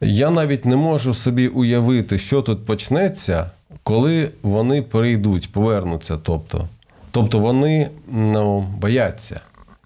я 0.01 0.29
навіть 0.29 0.65
не 0.65 0.75
можу 0.75 1.13
собі 1.13 1.47
уявити, 1.47 2.17
що 2.17 2.41
тут 2.41 2.65
почнеться, 2.65 3.51
коли 3.83 4.29
вони 4.41 4.81
прийдуть, 4.81 5.51
повернуться. 5.51 6.17
Тобто, 6.23 6.67
Тобто 7.17 7.39
вони 7.39 7.89
ну, 8.11 8.59
бояться. 8.61 9.39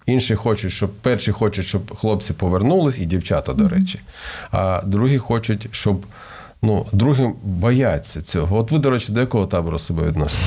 Інші 0.06 0.34
хочуть, 0.34 0.72
щоб 0.72 0.90
перші 0.92 1.32
хочуть, 1.32 1.66
щоб 1.66 1.96
хлопці 1.96 2.32
повернулись, 2.32 2.98
і 2.98 3.04
дівчата, 3.04 3.52
до 3.52 3.68
речі. 3.68 4.00
А 4.50 4.82
другі 4.86 5.18
хочуть, 5.18 5.68
щоб 5.70 6.06
ну, 6.62 6.86
другі 6.92 7.30
бояться 7.42 8.22
цього. 8.22 8.58
От 8.58 8.70
ви, 8.70 8.78
до 8.78 8.90
речі, 8.90 9.12
до 9.12 9.20
якого 9.20 9.46
табору 9.46 9.78
себе 9.78 10.06
відносите? 10.06 10.44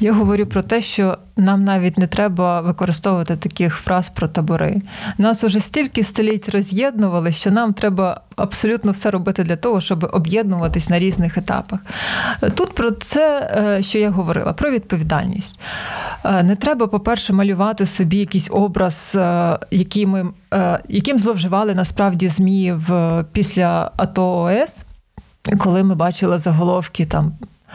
Я 0.00 0.12
говорю 0.12 0.46
про 0.46 0.62
те, 0.62 0.82
що 0.82 1.18
нам 1.36 1.64
навіть 1.64 1.98
не 1.98 2.06
треба 2.06 2.60
використовувати 2.60 3.36
таких 3.36 3.74
фраз 3.74 4.08
про 4.08 4.28
табори. 4.28 4.82
Нас 5.18 5.44
уже 5.44 5.60
стільки 5.60 6.02
століть 6.02 6.48
роз'єднували, 6.48 7.32
що 7.32 7.50
нам 7.50 7.72
треба 7.72 8.20
абсолютно 8.36 8.92
все 8.92 9.10
робити 9.10 9.44
для 9.44 9.56
того, 9.56 9.80
щоб 9.80 10.10
об'єднуватись 10.12 10.88
на 10.88 10.98
різних 10.98 11.38
етапах. 11.38 11.80
Тут 12.54 12.74
про 12.74 12.90
це, 12.90 13.52
е, 13.78 13.82
що 13.82 13.98
я 13.98 14.10
говорила, 14.10 14.52
про 14.52 14.70
відповідальність. 14.70 15.60
Е, 16.24 16.42
не 16.42 16.56
треба, 16.56 16.86
по-перше, 16.86 17.32
малювати 17.32 17.86
собі 17.86 18.16
якийсь 18.16 18.48
образ, 18.50 19.12
е, 19.16 19.58
який 19.70 20.06
ми, 20.06 20.26
яким 20.88 21.18
зловживали 21.18 21.74
насправді 21.74 22.28
ЗМІ 22.28 22.72
в 22.72 23.24
після 23.32 23.90
АТО 23.96 24.42
ОС. 24.42 24.84
Коли 25.58 25.82
ми 25.82 25.94
бачили 25.94 26.38
заголовки 26.38 27.06
там 27.06 27.32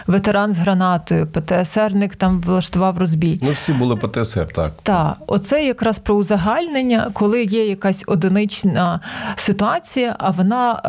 ветеран 0.07 0.53
з 0.53 0.57
гранатою, 0.57 1.27
ПТСРник 1.27 2.15
там 2.15 2.41
влаштував 2.41 2.97
розбій. 2.97 3.39
Ну, 3.41 3.51
всі 3.51 3.73
були 3.73 3.95
ПТСР, 3.95 4.47
так. 4.47 4.73
Так, 4.83 5.17
оце 5.27 5.65
якраз 5.65 5.99
про 5.99 6.15
узагальнення, 6.15 7.09
коли 7.13 7.43
є 7.43 7.67
якась 7.67 8.03
одинична 8.07 8.99
ситуація, 9.35 10.15
а 10.19 10.31
вона 10.31 10.81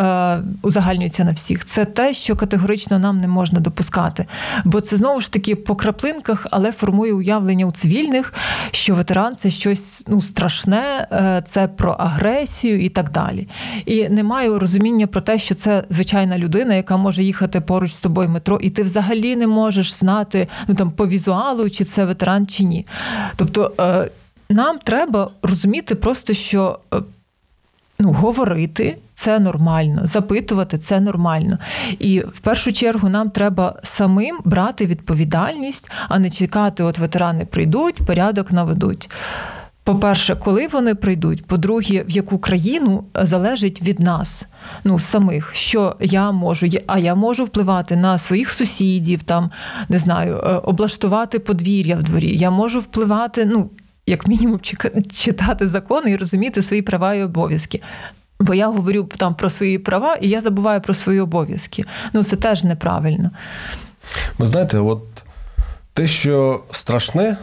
е, 0.45 0.49
узагальнюється 0.63 1.25
на 1.25 1.33
всіх. 1.33 1.65
Це 1.65 1.85
те, 1.85 2.15
що 2.15 2.37
категорично 2.37 2.99
нам 2.99 3.21
не 3.21 3.29
можна 3.29 3.61
допускати. 3.61 4.27
Бо 4.65 4.81
це 4.81 4.97
знову 4.97 5.21
ж 5.21 5.33
таки 5.33 5.57
по 5.57 5.77
краплинках, 5.77 6.47
але 6.51 6.73
формує 6.73 7.13
уявлення 7.13 7.67
у 7.67 7.73
цивільних, 7.73 8.35
що 8.71 8.95
ветеран 8.95 9.37
це 9.37 9.51
щось 9.51 10.05
ну, 10.09 10.23
страшне, 10.23 11.09
е, 11.13 11.43
це 11.47 11.69
про 11.69 11.93
агресію 11.93 12.81
і 12.85 12.89
так 12.89 13.11
далі. 13.11 13.49
І 13.87 14.09
немає 14.09 14.59
розуміння 14.59 15.07
про 15.07 15.21
те, 15.21 15.39
що 15.39 15.55
це 15.55 15.85
звичайна 15.91 16.39
людина, 16.39 16.75
яка 16.75 16.97
може 16.97 17.23
їхати 17.23 17.61
поруч 17.61 17.93
з 17.93 18.01
тобою 18.01 18.29
метро, 18.29 18.59
і 18.63 18.71
ти 18.71 18.83
взагалі 18.83 18.98
взагалі 18.99 19.37
не 19.37 19.47
можеш 19.47 19.95
знати 19.95 20.49
ну 20.69 20.75
там 20.75 20.91
по 20.91 21.07
візуалу, 21.07 21.71
чи 21.71 21.85
це 21.85 22.05
ветеран, 22.05 22.47
чи 22.47 22.65
ні. 22.65 22.87
Тобто 23.37 23.73
е, 23.81 24.11
нам 24.51 24.79
треба 24.79 25.31
розуміти 25.43 25.95
просто, 25.95 26.35
що 26.35 26.79
е, 26.95 26.97
ну, 27.99 28.13
говорити. 28.13 28.97
Це 29.15 29.39
нормально, 29.39 30.01
запитувати 30.05 30.79
це 30.79 31.01
нормально. 31.01 31.59
І 31.99 32.21
в 32.21 32.39
першу 32.41 32.73
чергу 32.73 33.09
нам 33.09 33.31
треба 33.31 33.81
самим 33.83 34.39
брати 34.45 34.87
відповідальність, 34.87 35.91
а 36.09 36.19
не 36.19 36.31
чекати, 36.31 36.83
от 36.83 36.99
ветерани 36.99 37.45
прийдуть, 37.45 38.07
порядок 38.07 38.53
наведуть. 38.53 39.11
По-перше, 39.89 40.37
коли 40.37 40.67
вони 40.67 40.95
прийдуть, 40.95 41.47
по-друге, 41.47 42.05
в 42.09 42.11
яку 42.11 42.39
країну 42.39 43.05
залежить 43.15 43.83
від 43.83 44.01
нас, 44.01 44.45
ну 44.85 44.99
самих, 44.99 45.51
що 45.55 45.97
я 46.01 46.33
можу, 46.33 46.67
а 46.87 46.99
я 46.99 47.15
можу 47.15 47.45
впливати 47.45 47.97
на 47.97 48.19
своїх 48.19 48.51
сусідів, 48.51 49.23
там 49.23 49.51
не 49.89 49.99
знаю, 49.99 50.37
е, 50.37 50.53
облаштувати 50.53 51.39
подвір'я 51.39 51.97
в 51.97 52.03
дворі. 52.03 52.37
Я 52.37 52.51
можу 52.51 52.81
впливати, 52.81 53.45
ну 53.45 53.71
як 54.07 54.27
мінімум, 54.27 54.61
читати 55.13 55.67
закони 55.67 56.11
і 56.11 56.17
розуміти 56.17 56.63
свої 56.63 56.83
права 56.83 57.15
і 57.15 57.23
обов'язки. 57.23 57.83
Бо 58.41 58.55
я 58.55 58.69
говорю 58.69 59.09
там 59.17 59.35
про 59.35 59.51
свої 59.51 59.79
права, 59.79 60.15
і 60.15 60.29
я 60.29 60.41
забуваю 60.41 60.81
про 60.81 60.95
свої 60.95 61.21
обов'язки. 61.21 61.85
Ну 62.13 62.23
це 62.23 62.37
теж 62.37 62.65
неправильно. 62.65 63.31
Ви 64.39 64.47
знаєте, 64.47 64.79
от 64.79 65.03
те, 65.93 66.07
що 66.07 66.65
страшне 66.71 67.37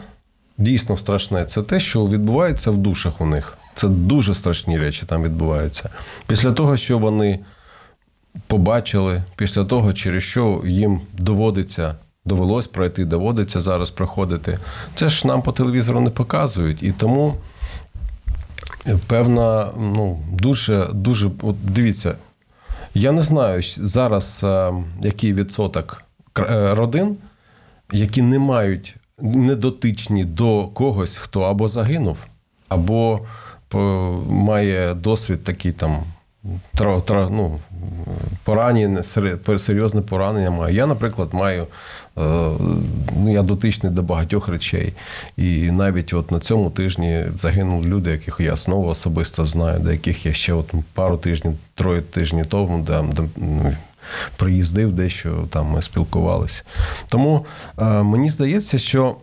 дійсно 0.58 0.96
страшне, 0.96 1.44
це 1.44 1.62
те, 1.62 1.80
що 1.80 2.06
відбувається 2.06 2.70
в 2.70 2.76
душах 2.76 3.20
у 3.20 3.26
них. 3.26 3.58
Це 3.74 3.88
дуже 3.88 4.34
страшні 4.34 4.78
речі 4.78 5.06
там 5.06 5.22
відбуваються. 5.22 5.90
Після 6.26 6.52
того, 6.52 6.76
що 6.76 6.98
вони 6.98 7.40
побачили, 8.46 9.22
після 9.36 9.64
того, 9.64 9.92
через 9.92 10.22
що 10.22 10.62
їм 10.66 11.00
доводиться, 11.18 11.94
довелось 12.24 12.66
пройти, 12.66 13.04
доводиться 13.04 13.60
зараз 13.60 13.90
проходити, 13.90 14.58
це 14.94 15.08
ж 15.08 15.26
нам 15.26 15.42
по 15.42 15.52
телевізору 15.52 16.00
не 16.00 16.10
показують. 16.10 16.82
І 16.82 16.92
тому 16.92 17.36
певна, 19.06 19.68
ну, 19.78 20.22
дуже, 20.32 20.88
дуже, 20.92 21.30
от 21.42 21.56
дивіться, 21.64 22.14
я 22.94 23.12
не 23.12 23.20
знаю 23.20 23.62
зараз, 23.76 24.40
е, 24.44 24.72
який 25.02 25.32
відсоток 25.32 26.02
е, 26.38 26.74
родин, 26.74 27.16
які 27.92 28.22
не 28.22 28.38
мають 28.38 28.96
недотичні 29.18 30.24
до 30.24 30.66
когось, 30.66 31.16
хто 31.16 31.40
або 31.40 31.68
загинув, 31.68 32.26
або 32.68 33.20
має 34.28 34.94
досвід 34.94 35.44
такий 35.44 35.72
там 35.72 36.02
тра, 36.74 37.00
тра, 37.00 37.28
ну, 37.30 37.58
поранення, 38.44 39.02
серйозне 39.58 40.00
поранення 40.00 40.50
маю. 40.50 40.74
Я, 40.74 40.86
наприклад, 40.86 41.28
маю 41.32 41.62
е, 41.62 42.20
ну, 43.16 43.32
я 43.32 43.42
дотичний 43.42 43.92
до 43.92 44.02
багатьох 44.02 44.48
речей. 44.48 44.92
І 45.36 45.70
навіть 45.70 46.12
от 46.12 46.30
на 46.30 46.40
цьому 46.40 46.70
тижні 46.70 47.24
загинули 47.38 47.86
люди, 47.86 48.10
яких 48.10 48.36
я 48.40 48.56
знову 48.56 48.88
особисто 48.88 49.46
знаю, 49.46 49.80
до 49.80 49.92
яких 49.92 50.26
я 50.26 50.32
ще 50.32 50.52
от 50.52 50.74
пару 50.94 51.16
тижнів, 51.16 51.54
троє 51.74 52.00
тижнів 52.00 52.46
тому 52.46 52.82
де, 52.82 53.02
де, 53.02 53.22
приїздив 54.36 54.92
дещо 54.92 55.48
там 55.50 55.66
ми 55.66 55.82
спілкувалися. 55.82 56.62
Тому 57.08 57.46
е, 57.78 57.84
мені 57.84 58.30
здається, 58.30 58.78
що 58.78 59.16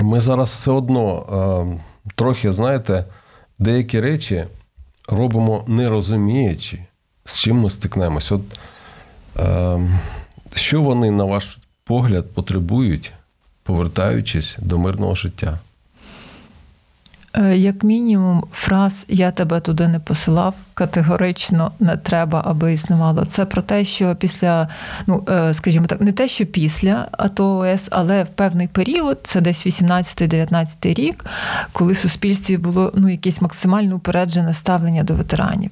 ми 0.00 0.20
зараз 0.20 0.50
все 0.50 0.70
одно 0.70 1.26
е, 1.76 2.10
трохи, 2.14 2.52
знаєте, 2.52 3.04
деякі 3.58 4.00
речі 4.00 4.44
робимо 5.08 5.64
не 5.66 5.88
розуміючи, 5.88 6.78
з 7.24 7.38
чим 7.38 7.56
ми 7.56 7.70
стикнемось. 7.70 8.32
От 8.32 8.42
е, 9.38 9.78
що 10.54 10.82
вони, 10.82 11.10
на 11.10 11.24
ваш 11.24 11.58
погляд, 11.84 12.34
потребують, 12.34 13.12
повертаючись 13.62 14.56
до 14.60 14.78
мирного 14.78 15.14
життя? 15.14 15.58
Е, 17.38 17.56
як 17.56 17.84
мінімум, 17.84 18.44
фраз 18.52 19.04
Я 19.08 19.30
тебе 19.30 19.60
туди 19.60 19.88
не 19.88 20.00
посилав 20.00 20.54
категорично 20.74 21.72
не 21.80 21.96
треба, 21.96 22.42
аби 22.46 22.72
існувало. 22.72 23.26
Це 23.26 23.44
про 23.44 23.62
те, 23.62 23.84
що 23.84 24.16
після, 24.16 24.68
ну 25.06 25.24
е, 25.28 25.54
скажімо 25.54 25.86
так, 25.86 26.00
не 26.00 26.12
те, 26.12 26.28
що 26.28 26.46
після 26.46 27.08
АТО 27.12 27.58
ОС, 27.58 27.88
але 27.90 28.24
в 28.24 28.28
певний 28.28 28.68
період, 28.68 29.18
це 29.22 29.40
десь 29.40 29.66
18-19 29.66 30.94
рік, 30.94 31.24
коли 31.72 31.92
в 31.92 31.96
суспільстві 31.96 32.56
було 32.56 32.92
ну, 32.94 33.08
якесь 33.08 33.40
максимально 33.40 33.96
упереджене 33.96 34.54
ставлення 34.54 35.02
до 35.02 35.14
ветеранів. 35.14 35.70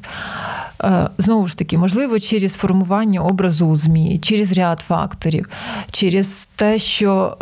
Е, 0.84 1.08
знову 1.18 1.46
ж 1.46 1.58
таки, 1.58 1.78
можливо, 1.78 2.18
через 2.18 2.54
формування 2.54 3.20
образу 3.20 3.66
у 3.66 3.76
ЗМІ, 3.76 4.18
через 4.22 4.52
ряд 4.52 4.80
факторів, 4.80 5.48
через 5.90 6.48
те, 6.56 6.78
що 6.78 7.36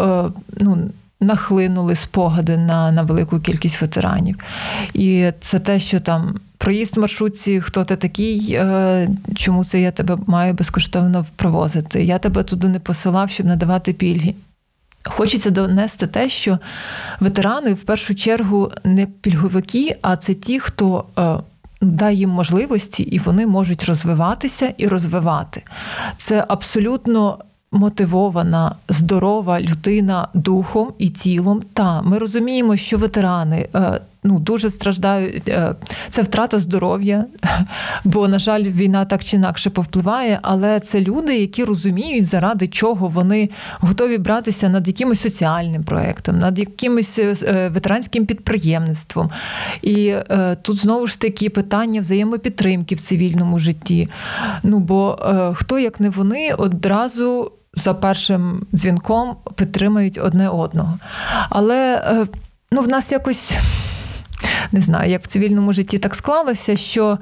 ну 0.60 0.78
нахлинули 1.24 1.94
спогади 1.94 2.56
на 2.56 2.92
на 2.92 3.02
велику 3.02 3.40
кількість 3.40 3.80
ветеранів. 3.80 4.38
І 4.94 5.30
це 5.40 5.58
те, 5.58 5.80
що 5.80 6.00
там 6.00 6.34
проїзд 6.58 6.96
в 6.96 7.00
маршрутці, 7.00 7.60
хто 7.60 7.84
ти 7.84 7.96
такий, 7.96 8.52
е, 8.52 9.08
чому 9.34 9.64
це 9.64 9.80
я 9.80 9.90
тебе 9.90 10.18
маю 10.26 10.54
безкоштовно 10.54 11.26
провозити? 11.36 12.04
Я 12.04 12.18
тебе 12.18 12.42
туди 12.42 12.68
не 12.68 12.78
посилав, 12.78 13.30
щоб 13.30 13.46
надавати 13.46 13.92
пільги. 13.92 14.34
Хочеться 15.02 15.50
донести 15.50 16.06
те, 16.06 16.28
що 16.28 16.58
ветерани 17.20 17.72
в 17.72 17.82
першу 17.82 18.14
чергу 18.14 18.72
не 18.84 19.06
пільговики, 19.06 19.96
а 20.02 20.16
це 20.16 20.34
ті, 20.34 20.60
хто. 20.60 21.04
Е, 21.18 21.38
дає 21.84 22.16
їм 22.16 22.30
можливості, 22.30 23.02
і 23.02 23.18
вони 23.18 23.46
можуть 23.46 23.84
розвиватися 23.84 24.74
і 24.76 24.88
розвивати. 24.88 25.62
Це 26.16 26.44
абсолютно 26.48 27.38
мотивована, 27.74 28.76
здорова 28.88 29.60
людина 29.60 30.28
духом 30.34 30.92
і 30.98 31.08
тілом. 31.08 31.62
Та 31.72 32.02
ми 32.02 32.18
розуміємо, 32.18 32.76
що 32.76 32.98
ветерани 32.98 33.68
е, 33.74 34.00
ну 34.24 34.38
дуже 34.38 34.70
страждають. 34.70 35.48
Е, 35.48 35.74
це 36.08 36.22
втрата 36.22 36.58
здоров'я, 36.58 37.24
бо, 38.04 38.28
на 38.28 38.38
жаль, 38.38 38.62
війна 38.62 39.04
так 39.04 39.24
чи 39.24 39.36
інакше 39.36 39.70
повпливає. 39.70 40.38
Але 40.42 40.80
це 40.80 41.00
люди, 41.00 41.38
які 41.38 41.64
розуміють, 41.64 42.26
заради 42.26 42.68
чого 42.68 43.08
вони 43.08 43.50
готові 43.80 44.18
братися 44.18 44.68
над 44.68 44.88
якимось 44.88 45.20
соціальним 45.20 45.84
проектом, 45.84 46.38
над 46.38 46.58
якимось 46.58 47.18
е, 47.18 47.70
ветеранським 47.74 48.26
підприємництвом. 48.26 49.30
І 49.82 50.14
тут 50.62 50.76
знову 50.76 51.06
ж 51.06 51.20
таки 51.20 51.50
питання 51.50 52.00
взаємопідтримки 52.00 52.94
в 52.94 53.00
цивільному 53.00 53.58
житті. 53.58 54.08
Ну 54.62 54.78
бо 54.78 55.18
хто 55.54 55.78
як 55.78 56.00
не 56.00 56.10
вони 56.10 56.52
одразу 56.52 57.52
за 57.76 57.94
першим 57.94 58.66
дзвінком 58.74 59.36
підтримують 59.54 60.18
одне 60.22 60.48
одного. 60.48 60.98
Але 61.50 61.94
е, 61.96 62.26
ну, 62.70 62.80
в 62.80 62.88
нас 62.88 63.12
якось 63.12 63.56
не 64.72 64.80
знаю, 64.80 65.10
як 65.10 65.22
в 65.22 65.26
цивільному 65.26 65.72
житті 65.72 65.98
так 65.98 66.14
склалося, 66.14 66.76
що 66.76 67.18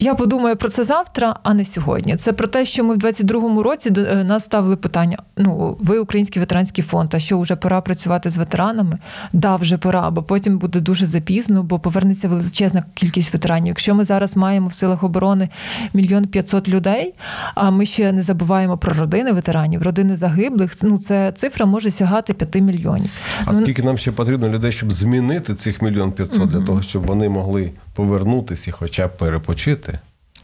я 0.00 0.14
подумаю 0.14 0.56
про 0.56 0.68
це 0.68 0.84
завтра, 0.84 1.36
а 1.42 1.54
не 1.54 1.64
сьогодні. 1.64 2.16
Це 2.16 2.32
про 2.32 2.48
те, 2.48 2.66
що 2.66 2.84
ми 2.84 2.94
в 2.94 2.98
22-му 2.98 3.62
році 3.62 3.90
до 3.90 4.00
е, 4.00 4.24
нас 4.24 4.44
ставили 4.44 4.76
питання: 4.76 5.18
ну, 5.36 5.76
ви 5.80 5.98
український 5.98 6.40
ветеранський 6.40 6.84
фонд, 6.84 7.14
а 7.14 7.18
що 7.18 7.40
вже 7.40 7.56
пора 7.56 7.80
працювати 7.80 8.30
з 8.30 8.36
ветеранами? 8.36 8.98
Да, 9.32 9.56
вже 9.56 9.78
пора, 9.78 10.10
бо 10.10 10.22
потім 10.22 10.58
буде 10.58 10.80
дуже 10.80 11.06
запізно, 11.06 11.62
бо 11.62 11.78
повернеться 11.78 12.28
величезна 12.28 12.84
кількість 12.94 13.32
ветеранів. 13.32 13.66
Якщо 13.66 13.94
ми 13.94 14.04
зараз 14.04 14.36
маємо 14.36 14.68
в 14.68 14.72
силах 14.72 15.02
оборони 15.02 15.48
мільйон 15.94 16.26
п'ятсот 16.26 16.68
людей, 16.68 17.14
а 17.54 17.70
ми 17.70 17.86
ще 17.86 18.12
не 18.12 18.22
забуваємо 18.22 18.78
про 18.78 18.94
родини 18.94 19.32
ветеранів, 19.32 19.82
родини 19.82 20.16
загиблих. 20.16 20.76
Ну 20.82 20.98
це 20.98 21.32
цифра 21.32 21.66
може 21.66 21.90
сягати 21.90 22.32
5 22.32 22.54
мільйонів. 22.54 23.10
А 23.44 23.52
ну, 23.52 23.60
скільки 23.62 23.82
нам 23.82 23.98
ще 23.98 24.12
потрібно 24.12 24.48
людей, 24.48 24.72
щоб 24.72 24.92
змінити 24.92 25.54
цих 25.54 25.82
мільйон 25.82 26.12
п'ятсот 26.12 26.50
для 26.50 26.62
того, 26.62 26.82
щоб 26.82 27.06
вони 27.06 27.28
могли 27.28 27.72
повернутися 27.94 28.70
і 28.70 28.72
хоча 28.72 29.06
б 29.06 29.16
перепочити. 29.16 29.89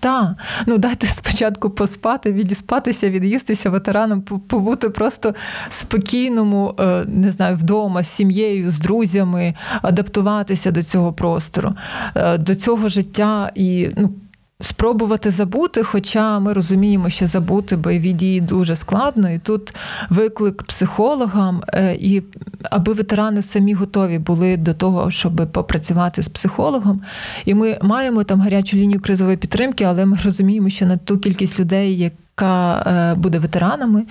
Так, 0.01 0.29
ну 0.67 0.79
дайте 0.79 1.07
спочатку 1.07 1.71
поспати, 1.71 2.33
відіспатися, 2.33 3.11
від'їстися 3.11 3.71
ветеранам, 3.71 4.23
побути 4.23 4.91
просто 4.91 5.35
спокійному, 5.69 6.75
е, 6.81 7.05
не 7.09 7.31
знаю, 7.31 7.57
вдома 7.57 8.03
з 8.03 8.09
сім'єю, 8.09 8.71
з 8.71 8.79
друзями, 8.79 9.55
адаптуватися 9.83 10.71
до 10.71 10.83
цього 10.83 11.13
простору, 11.13 11.75
е, 12.15 12.39
до 12.39 12.55
цього 12.55 12.89
життя 12.89 13.53
і 13.55 13.89
ну, 13.97 14.11
Спробувати 14.61 15.31
забути, 15.31 15.83
хоча 15.83 16.39
ми 16.39 16.53
розуміємо, 16.53 17.11
що 17.11 17.27
забути 17.27 17.77
бойові 17.77 18.13
дії 18.13 18.41
дуже 18.41 18.77
складно, 18.77 19.31
і 19.31 19.39
тут 19.39 19.75
виклик 20.11 20.63
психологам, 20.63 21.63
е, 21.69 21.97
і 22.01 22.23
аби 22.63 22.93
ветерани 22.93 23.43
самі 23.43 23.75
готові 23.75 24.19
були 24.19 24.57
до 24.57 24.75
того, 24.75 25.11
щоб 25.11 25.53
попрацювати 25.53 26.23
з 26.23 26.29
психологом. 26.29 27.03
І 27.45 27.55
ми 27.55 27.79
маємо 27.83 28.25
там 28.25 28.41
гарячу 28.41 28.77
лінію 28.77 29.01
кризової 29.01 29.37
підтримки, 29.37 29.85
але 29.85 30.07
ми 30.07 30.19
розуміємо, 30.25 30.69
що 30.69 30.87
на 30.87 30.97
ту 30.97 31.19
кількість 31.19 31.61
людей, 31.61 31.99
яка 31.99 32.83
е, 32.87 33.15
буде 33.15 33.39
ветеранами, 33.39 34.05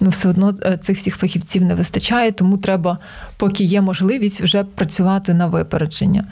ну 0.00 0.10
все 0.10 0.28
одно 0.28 0.54
е, 0.62 0.76
цих 0.76 0.98
всіх 0.98 1.16
фахівців 1.16 1.62
не 1.62 1.74
вистачає, 1.74 2.32
тому 2.32 2.58
треба, 2.58 2.98
поки 3.36 3.64
є 3.64 3.80
можливість, 3.80 4.40
вже 4.40 4.64
працювати 4.64 5.34
на 5.34 5.46
випередження. 5.46 6.24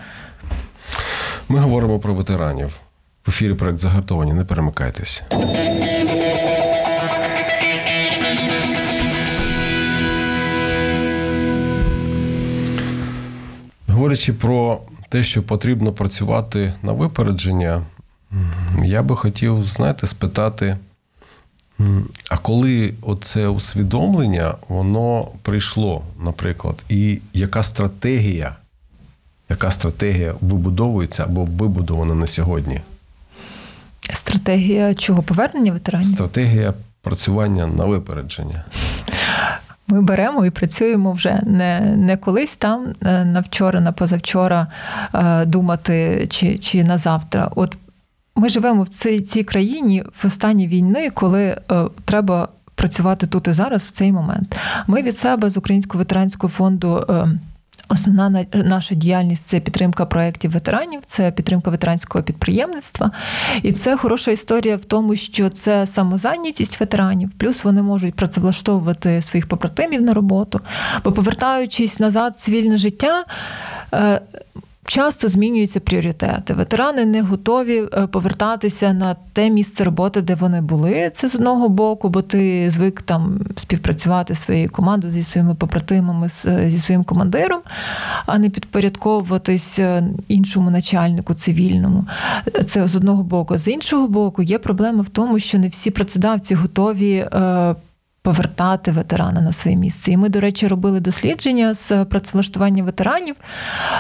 Ми 1.48 1.58
говоримо 1.58 1.98
про 1.98 2.14
ветеранів. 2.14 2.80
В 3.26 3.30
ефірі 3.30 3.54
проект 3.54 3.80
загартовані. 3.80 4.32
Не 4.32 4.44
перемикайтесь. 4.44 5.22
Говорячи 13.88 14.32
про 14.32 14.80
те, 15.08 15.24
що 15.24 15.42
потрібно 15.42 15.92
працювати 15.92 16.74
на 16.82 16.92
випередження, 16.92 17.82
я 18.84 19.02
би 19.02 19.16
хотів, 19.16 19.64
знаєте, 19.64 20.06
спитати, 20.06 20.78
а 22.30 22.36
коли 22.36 22.94
оце 23.02 23.48
усвідомлення, 23.48 24.54
воно 24.68 25.28
прийшло, 25.42 26.02
наприклад, 26.24 26.84
і 26.88 27.20
яка 27.32 27.62
стратегія, 27.62 28.56
яка 29.48 29.70
стратегія 29.70 30.34
вибудовується 30.40 31.24
або 31.24 31.44
вибудована 31.44 32.14
на 32.14 32.26
сьогодні? 32.26 32.80
Стратегія 34.10 34.94
чого? 34.94 35.22
Повернення 35.22 35.72
ветеранів? 35.72 36.08
Стратегія 36.08 36.74
працювання 37.02 37.66
на 37.66 37.84
випередження. 37.84 38.64
Ми 39.86 40.02
беремо 40.02 40.46
і 40.46 40.50
працюємо 40.50 41.12
вже 41.12 41.40
не 41.46 41.80
не 41.80 42.16
колись 42.16 42.56
там 42.56 42.86
е, 43.02 43.24
на 43.24 43.40
вчора, 43.40 43.80
на 43.80 43.92
позавчора 43.92 44.66
е, 45.14 45.44
думати 45.44 46.26
чи 46.30 46.58
чи 46.58 46.84
на 46.84 46.98
завтра. 46.98 47.50
От 47.56 47.76
ми 48.36 48.48
живемо 48.48 48.82
в 48.82 48.88
цій 48.88 49.20
цій 49.20 49.44
країні 49.44 50.04
в 50.22 50.26
останні 50.26 50.68
війни, 50.68 51.10
коли 51.10 51.42
е, 51.42 51.58
треба 52.04 52.48
працювати 52.74 53.26
тут 53.26 53.48
і 53.48 53.52
зараз 53.52 53.82
в 53.82 53.90
цей 53.90 54.12
момент. 54.12 54.56
Ми 54.86 55.02
від 55.02 55.18
себе 55.18 55.50
з 55.50 55.56
Українського 55.56 55.98
ветеранського 55.98 56.50
фонду 56.50 57.06
Основна 57.92 58.46
наша 58.52 58.94
діяльність 58.94 59.46
це 59.46 59.60
підтримка 59.60 60.06
проєктів 60.06 60.50
ветеранів, 60.50 61.00
це 61.06 61.30
підтримка 61.30 61.70
ветеранського 61.70 62.24
підприємництва. 62.24 63.10
І 63.62 63.72
це 63.72 63.96
хороша 63.96 64.30
історія 64.30 64.76
в 64.76 64.84
тому, 64.84 65.16
що 65.16 65.48
це 65.48 65.86
самозайнятість 65.86 66.80
ветеранів, 66.80 67.30
плюс 67.38 67.64
вони 67.64 67.82
можуть 67.82 68.14
працевлаштовувати 68.14 69.22
своїх 69.22 69.48
побратимів 69.48 70.02
на 70.02 70.14
роботу. 70.14 70.60
Бо 71.04 71.12
повертаючись 71.12 72.00
назад 72.00 72.38
цивільне 72.38 72.76
життя, 72.76 73.24
е, 73.94 74.20
Часто 74.86 75.28
змінюються 75.28 75.80
пріоритети. 75.80 76.54
Ветерани 76.54 77.04
не 77.04 77.22
готові 77.22 77.82
е, 77.94 78.06
повертатися 78.06 78.92
на 78.92 79.16
те 79.32 79.50
місце 79.50 79.84
роботи, 79.84 80.22
де 80.22 80.34
вони 80.34 80.60
були. 80.60 81.10
Це 81.14 81.28
з 81.28 81.34
одного 81.34 81.68
боку, 81.68 82.08
бо 82.08 82.22
ти 82.22 82.70
звик 82.70 83.02
там 83.02 83.40
співпрацювати 83.56 84.34
своєю 84.34 84.70
командою 84.70 85.12
зі 85.12 85.24
своїми 85.24 85.54
побратимами, 85.54 86.28
е, 86.46 86.70
зі 86.70 86.78
своїм 86.78 87.04
командиром, 87.04 87.60
а 88.26 88.38
не 88.38 88.50
підпорядковуватись 88.50 89.78
е, 89.78 90.04
іншому 90.28 90.70
начальнику 90.70 91.34
цивільному. 91.34 92.06
Це 92.66 92.86
з 92.86 92.96
одного 92.96 93.22
боку. 93.22 93.58
З 93.58 93.68
іншого 93.68 94.08
боку, 94.08 94.42
є 94.42 94.58
проблема 94.58 95.02
в 95.02 95.08
тому, 95.08 95.38
що 95.38 95.58
не 95.58 95.68
всі 95.68 95.90
працедавці 95.90 96.54
готові 96.54 97.28
повертати 98.22 98.92
ветерана 98.92 99.40
на 99.40 99.52
своє 99.52 99.76
місце. 99.76 100.12
І 100.12 100.16
ми, 100.16 100.28
до 100.28 100.40
речі, 100.40 100.66
робили 100.66 101.00
дослідження 101.00 101.74
з 101.74 102.04
працевлаштування 102.04 102.82
ветеранів. 102.82 103.36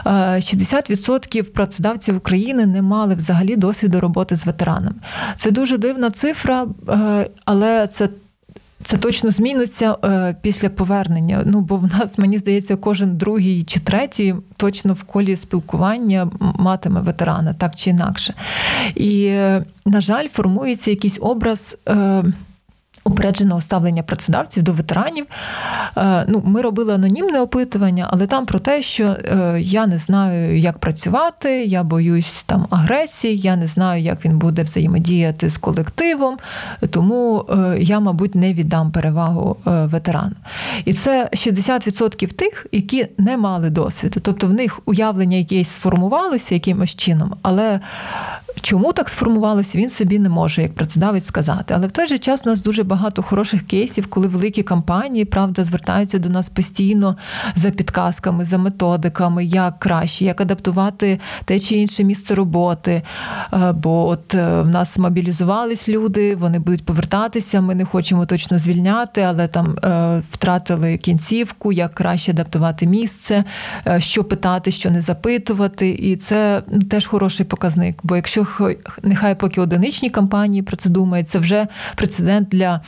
60% 0.04 1.38
е, 1.38 1.42
працедавців 1.42 2.16
України 2.16 2.66
не 2.66 2.82
мали 2.82 3.14
взагалі 3.14 3.56
досвіду 3.56 4.00
роботи 4.00 4.36
з 4.36 4.46
ветеранами. 4.46 4.96
Це 5.36 5.50
дуже 5.50 5.78
дивна 5.78 6.10
цифра, 6.10 6.66
е, 6.88 7.30
але 7.44 7.86
це. 7.86 8.08
Це 8.84 8.96
точно 8.96 9.30
зміниться 9.30 9.96
е, 10.04 10.36
після 10.42 10.68
повернення. 10.68 11.42
Ну, 11.46 11.60
бо 11.60 11.76
в 11.76 11.86
нас, 11.98 12.18
мені 12.18 12.38
здається, 12.38 12.76
кожен 12.76 13.16
другий 13.16 13.62
чи 13.62 13.80
третій 13.80 14.34
точно 14.56 14.94
в 14.94 15.02
колі 15.02 15.36
спілкування 15.36 16.30
матиме 16.40 17.00
ветерана, 17.00 17.54
так 17.54 17.76
чи 17.76 17.90
інакше. 17.90 18.34
І, 18.94 19.30
на 19.86 20.00
жаль, 20.00 20.28
формується 20.28 20.90
якийсь 20.90 21.18
образ. 21.22 21.76
Упередженого 23.04 23.60
ставлення 23.60 24.02
працедавців 24.02 24.62
до 24.62 24.72
ветеранів. 24.72 25.26
Е, 25.96 26.24
ну, 26.28 26.42
Ми 26.44 26.60
робили 26.60 26.94
анонімне 26.94 27.40
опитування, 27.40 28.08
але 28.10 28.26
там 28.26 28.46
про 28.46 28.58
те, 28.58 28.82
що 28.82 29.04
е, 29.04 29.56
я 29.60 29.86
не 29.86 29.98
знаю, 29.98 30.58
як 30.58 30.78
працювати, 30.78 31.64
я 31.64 31.82
боюсь 31.82 32.42
там 32.42 32.66
агресії, 32.70 33.38
я 33.38 33.56
не 33.56 33.66
знаю, 33.66 34.02
як 34.02 34.24
він 34.24 34.38
буде 34.38 34.62
взаємодіяти 34.62 35.50
з 35.50 35.58
колективом, 35.58 36.36
тому 36.90 37.46
е, 37.50 37.76
я, 37.80 38.00
мабуть, 38.00 38.34
не 38.34 38.54
віддам 38.54 38.92
перевагу 38.92 39.56
ветерану. 39.64 40.36
І 40.84 40.92
це 40.92 41.28
60% 41.32 42.32
тих, 42.32 42.66
які 42.72 43.06
не 43.18 43.36
мали 43.36 43.70
досвіду. 43.70 44.20
Тобто 44.20 44.46
в 44.46 44.52
них 44.52 44.80
уявлення 44.84 45.36
якесь 45.36 45.68
сформувалося 45.68 46.54
якимось 46.54 46.94
чином, 46.94 47.34
але 47.42 47.80
чому 48.60 48.92
так 48.92 49.08
сформувалося, 49.08 49.78
він 49.78 49.90
собі 49.90 50.18
не 50.18 50.28
може, 50.28 50.62
як 50.62 50.74
працедавець 50.74 51.26
сказати. 51.26 51.74
Але 51.76 51.86
в 51.86 51.92
той 51.92 52.06
же 52.06 52.18
час 52.18 52.42
у 52.46 52.48
нас 52.48 52.62
дуже 52.62 52.82
багато 52.82 52.91
хороших 53.22 53.66
кейсів, 53.66 54.06
коли 54.06 54.28
великі 54.28 54.62
компанії 54.62 55.24
правда 55.24 55.64
звертаються 55.64 56.18
до 56.18 56.28
нас 56.28 56.48
постійно 56.48 57.16
за 57.56 57.70
підказками, 57.70 58.44
за 58.44 58.58
методиками, 58.58 59.44
як 59.44 59.78
краще, 59.78 60.24
як 60.24 60.40
адаптувати 60.40 61.20
те 61.44 61.58
чи 61.58 61.76
інше 61.76 62.04
місце 62.04 62.34
роботи. 62.34 63.02
Е, 63.52 63.72
бо 63.72 64.08
от 64.08 64.34
е, 64.34 64.62
в 64.62 64.68
нас 64.68 64.98
мобілізувались 64.98 65.88
люди, 65.88 66.34
вони 66.34 66.58
будуть 66.58 66.84
повертатися. 66.84 67.60
Ми 67.60 67.74
не 67.74 67.84
хочемо 67.84 68.26
точно 68.26 68.58
звільняти, 68.58 69.20
але 69.20 69.48
там 69.48 69.76
е, 69.84 70.22
втратили 70.30 70.96
кінцівку, 70.96 71.72
як 71.72 71.94
краще 71.94 72.32
адаптувати 72.32 72.86
місце, 72.86 73.44
що 73.98 74.24
питати, 74.24 74.70
що 74.70 74.90
не 74.90 75.02
запитувати. 75.02 75.90
І 75.90 76.16
це 76.16 76.62
теж 76.90 77.06
хороший 77.06 77.46
показник. 77.46 77.98
Бо 78.02 78.16
якщо 78.16 78.46
нехай 79.02 79.34
поки 79.34 79.60
одиничні 79.60 80.10
компанії 80.10 80.62
про 80.62 80.76
це 80.76 80.88
думають, 80.88 81.28
це 81.28 81.38
вже 81.38 81.66
прецедент 81.96 82.48
для 82.48 82.80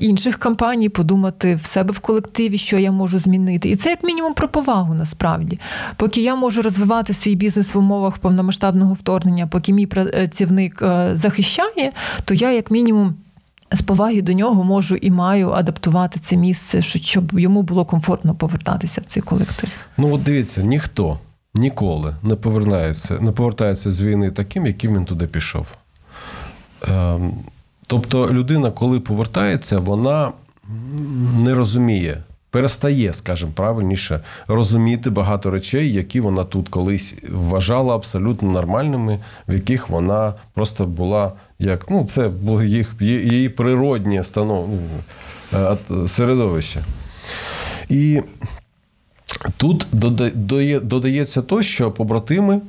інших 0.00 0.38
компаній, 0.38 0.88
подумати 0.88 1.54
в 1.54 1.64
себе 1.64 1.92
в 1.92 1.98
колективі, 1.98 2.58
що 2.58 2.78
я 2.78 2.92
можу 2.92 3.18
змінити. 3.18 3.70
І 3.70 3.76
це 3.76 3.90
як 3.90 4.04
мінімум 4.04 4.34
про 4.34 4.48
повагу 4.48 4.94
насправді. 4.94 5.60
Поки 5.96 6.20
я 6.20 6.36
можу 6.36 6.62
розвивати 6.62 7.14
свій 7.14 7.34
бізнес 7.34 7.74
в 7.74 7.78
умовах 7.78 8.18
повномасштабного 8.18 8.94
вторгнення, 8.94 9.46
поки 9.46 9.72
мій 9.72 9.86
працівник 9.86 10.82
е, 10.82 11.10
захищає, 11.14 11.92
то 12.24 12.34
я 12.34 12.52
як 12.52 12.70
мінімум. 12.70 13.14
З 13.72 13.82
поваги 13.82 14.22
до 14.22 14.32
нього 14.32 14.64
можу 14.64 14.96
і 14.96 15.10
маю 15.10 15.50
адаптувати 15.50 16.20
це 16.20 16.36
місце, 16.36 16.82
щоб 16.82 17.38
йому 17.38 17.62
було 17.62 17.84
комфортно 17.84 18.34
повертатися 18.34 19.00
в 19.00 19.04
цей 19.04 19.22
колектив. 19.22 19.70
Ну 19.98 20.14
от 20.14 20.22
дивіться, 20.22 20.62
ніхто 20.62 21.18
ніколи 21.54 22.14
не 22.22 22.34
повертається, 22.34 23.18
не 23.20 23.32
повертається 23.32 23.92
з 23.92 24.02
війни 24.02 24.30
таким, 24.30 24.66
яким 24.66 24.94
він 24.94 25.04
туди 25.04 25.26
пішов. 25.26 25.66
Ем, 26.88 27.32
Тобто 27.86 28.32
людина, 28.32 28.70
коли 28.70 29.00
повертається, 29.00 29.78
вона 29.78 30.32
не 31.34 31.54
розуміє, 31.54 32.22
перестає, 32.50 33.12
скажімо, 33.12 33.52
правильніше, 33.54 34.20
розуміти 34.48 35.10
багато 35.10 35.50
речей, 35.50 35.92
які 35.92 36.20
вона 36.20 36.44
тут 36.44 36.68
колись 36.68 37.14
вважала 37.32 37.94
абсолютно 37.94 38.50
нормальними, 38.50 39.18
в 39.48 39.52
яких 39.52 39.88
вона 39.88 40.34
просто 40.54 40.86
була 40.86 41.32
як 41.58 41.90
ну, 41.90 42.04
це 42.04 42.28
було 42.28 42.62
їх, 42.62 42.94
її 43.00 43.48
природнє. 43.48 44.22
Ну, 44.36 44.78
е, 45.54 45.76
середовище. 46.08 46.82
І 47.88 48.22
тут 49.56 49.86
додається 50.82 51.42
то, 51.42 51.62
що 51.62 51.90
побратими 51.90 52.60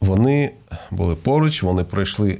вони 0.00 0.50
були 0.90 1.14
поруч, 1.14 1.62
вони 1.62 1.84
пройшли 1.84 2.38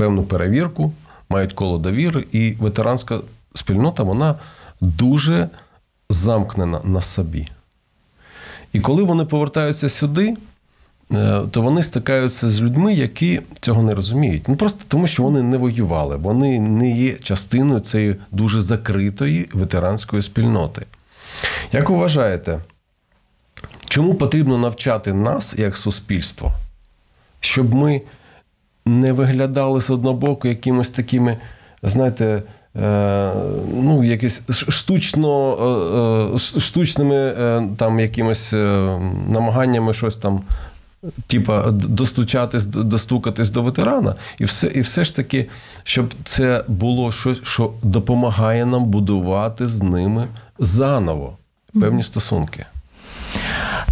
певну 0.00 0.22
перевірку, 0.22 0.92
мають 1.28 1.52
коло 1.52 1.78
довіри, 1.78 2.24
і 2.32 2.52
ветеранська 2.52 3.20
спільнота 3.54 4.02
вона 4.02 4.34
дуже 4.80 5.48
замкнена 6.10 6.80
на 6.84 7.00
собі. 7.00 7.48
І 8.72 8.80
коли 8.80 9.02
вони 9.02 9.24
повертаються 9.24 9.88
сюди, 9.88 10.36
е, 11.12 11.40
то 11.50 11.62
вони 11.62 11.82
стикаються 11.82 12.50
з 12.50 12.60
людьми, 12.60 12.94
які 12.94 13.40
цього 13.60 13.82
не 13.82 13.94
розуміють. 13.94 14.48
Ну 14.48 14.56
просто 14.56 14.80
тому, 14.88 15.06
що 15.06 15.22
вони 15.22 15.42
не 15.42 15.56
воювали, 15.56 16.16
вони 16.16 16.60
не 16.60 16.90
є 16.90 17.12
частиною 17.12 17.80
цієї 17.80 18.16
дуже 18.30 18.62
закритої 18.62 19.48
ветеранської 19.52 20.22
спільноти. 20.22 20.86
Як 21.72 21.90
ви 21.90 21.96
вважаєте, 21.96 22.60
чому 23.88 24.14
потрібно 24.14 24.58
навчати 24.58 25.12
нас 25.12 25.54
як 25.58 25.76
суспільство, 25.76 26.52
щоб 27.40 27.74
ми 27.74 28.02
не 28.90 29.12
виглядали 29.12 29.80
з 29.80 29.90
одного 29.90 30.16
боку 30.16 30.48
якимось 30.48 30.88
такими, 30.88 31.36
знаєте, 31.82 32.42
е, 32.82 33.32
ну, 33.74 34.04
якісь 34.04 34.42
штучно, 34.50 35.56
е, 36.32 36.36
е, 36.36 36.60
штучними 36.60 37.34
там 37.76 38.00
якимось 38.00 38.52
намаганнями 39.28 39.94
щось 39.94 40.16
там. 40.16 40.40
Типа 41.26 41.70
достучатись, 41.70 42.66
достукатись 42.66 43.50
до 43.50 43.62
ветерана, 43.62 44.14
і 44.38 44.44
все 44.44 44.66
і 44.66 44.80
все 44.80 45.04
ж 45.04 45.16
таки, 45.16 45.48
щоб 45.84 46.14
це 46.24 46.64
було 46.68 47.12
щось, 47.12 47.40
що 47.42 47.72
допомагає 47.82 48.66
нам 48.66 48.84
будувати 48.84 49.68
з 49.68 49.82
ними 49.82 50.28
заново 50.58 51.36
певні 51.80 52.02
стосунки. 52.02 52.66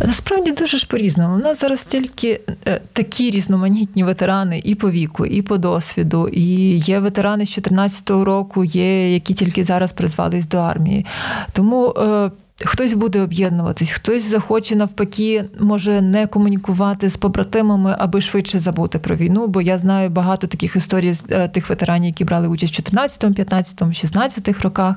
Насправді 0.06 0.52
дуже 0.52 0.78
ж 0.78 0.86
по-різному. 0.86 1.34
У 1.34 1.38
нас 1.38 1.60
зараз 1.60 1.84
тільки 1.84 2.40
е, 2.66 2.80
такі 2.92 3.30
різноманітні 3.30 4.04
ветерани 4.04 4.60
і 4.64 4.74
по 4.74 4.90
віку, 4.90 5.26
і 5.26 5.42
по 5.42 5.58
досвіду. 5.58 6.28
І 6.28 6.76
є 6.76 7.00
ветерани 7.00 7.46
з 7.46 7.54
2014 7.54 8.10
року, 8.10 8.64
є 8.64 9.14
які 9.14 9.34
тільки 9.34 9.64
зараз 9.64 9.92
призвались 9.92 10.48
до 10.48 10.58
армії. 10.58 11.06
Тому. 11.52 11.90
Е, 11.90 12.30
хтось 12.64 12.94
буде 12.94 13.20
об'єднуватись, 13.20 13.90
хтось 13.90 14.30
захоче 14.30 14.76
навпаки, 14.76 15.44
може 15.60 16.02
не 16.02 16.26
комунікувати 16.26 17.10
з 17.10 17.16
побратимами, 17.16 17.96
аби 17.98 18.20
швидше 18.20 18.58
забути 18.58 18.98
про 18.98 19.16
війну. 19.16 19.46
Бо 19.46 19.60
я 19.60 19.78
знаю 19.78 20.10
багато 20.10 20.46
таких 20.46 20.76
історій 20.76 21.14
з 21.14 21.24
е, 21.30 21.48
тих 21.48 21.68
ветеранів, 21.68 22.06
які 22.06 22.24
брали 22.24 22.48
участь 22.48 22.72
в 22.72 22.76
14, 22.76 23.34
15, 23.34 23.94
16 23.94 24.62
роках, 24.62 24.96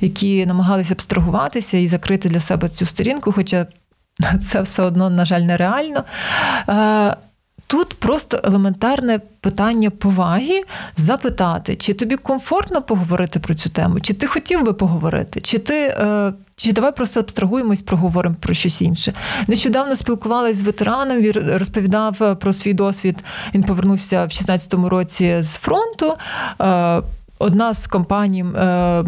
які 0.00 0.46
намагалися 0.46 0.94
абстрагуватися 0.94 1.76
і 1.76 1.88
закрити 1.88 2.28
для 2.28 2.40
себе 2.40 2.68
цю 2.68 2.86
сторінку. 2.86 3.32
Хоча 3.32 3.66
це 4.50 4.60
все 4.60 4.82
одно, 4.82 5.10
на 5.10 5.24
жаль, 5.24 5.40
нереально. 5.40 6.04
Е, 6.68 7.16
тут 7.66 7.94
просто 7.94 8.40
елементарне 8.44 9.20
питання 9.40 9.90
поваги 9.90 10.60
запитати, 10.96 11.76
чи 11.76 11.94
тобі 11.94 12.16
комфортно 12.16 12.82
поговорити 12.82 13.38
про 13.40 13.54
цю 13.54 13.70
тему, 13.70 14.00
чи 14.00 14.14
ти 14.14 14.26
хотів 14.26 14.64
би 14.64 14.72
поговорити, 14.72 15.40
чи 15.40 15.58
ти. 15.58 15.74
Е, 15.74 16.32
чи 16.56 16.72
давай 16.72 16.96
просто 16.96 17.20
абстрагуємось, 17.20 17.82
проговоримо 17.82 18.36
про 18.40 18.54
щось 18.54 18.82
інше. 18.82 19.12
Нещодавно 19.48 19.96
спілкувалася 19.96 20.60
з 20.60 20.62
ветераном, 20.62 21.18
він 21.18 21.32
розповідав 21.34 22.22
е, 22.22 22.34
про 22.34 22.52
свій 22.52 22.74
досвід. 22.74 23.24
Він 23.54 23.62
повернувся 23.62 24.24
в 24.24 24.28
16-му 24.28 24.88
році 24.88 25.36
з 25.40 25.54
фронту 25.54 26.16
одна 27.38 27.74
з 27.74 27.86
компаній, 27.86 28.44
е, 28.44 29.04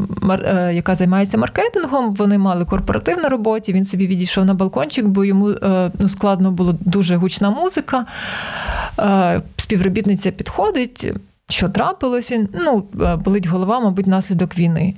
яка 0.74 0.94
займається 0.94 1.38
маркетингом, 1.38 2.14
вони 2.14 2.38
мали 2.38 2.64
корпоратив 2.64 3.18
на 3.18 3.28
роботі. 3.28 3.72
Він 3.72 3.84
собі 3.84 4.06
відійшов 4.06 4.44
на 4.44 4.54
балкончик, 4.54 5.06
бо 5.06 5.24
йому 5.24 5.54
ну, 5.98 6.08
складно 6.08 6.50
було 6.50 6.74
дуже 6.80 7.16
гучна 7.16 7.50
музика. 7.50 8.06
Співробітниця 9.56 10.30
підходить. 10.30 11.12
Що 11.48 11.68
трапилось? 11.68 12.32
Він 12.32 12.48
ну, 12.52 12.84
болить 13.24 13.46
голова, 13.46 13.80
мабуть, 13.80 14.06
наслідок 14.06 14.58
війни. 14.58 14.94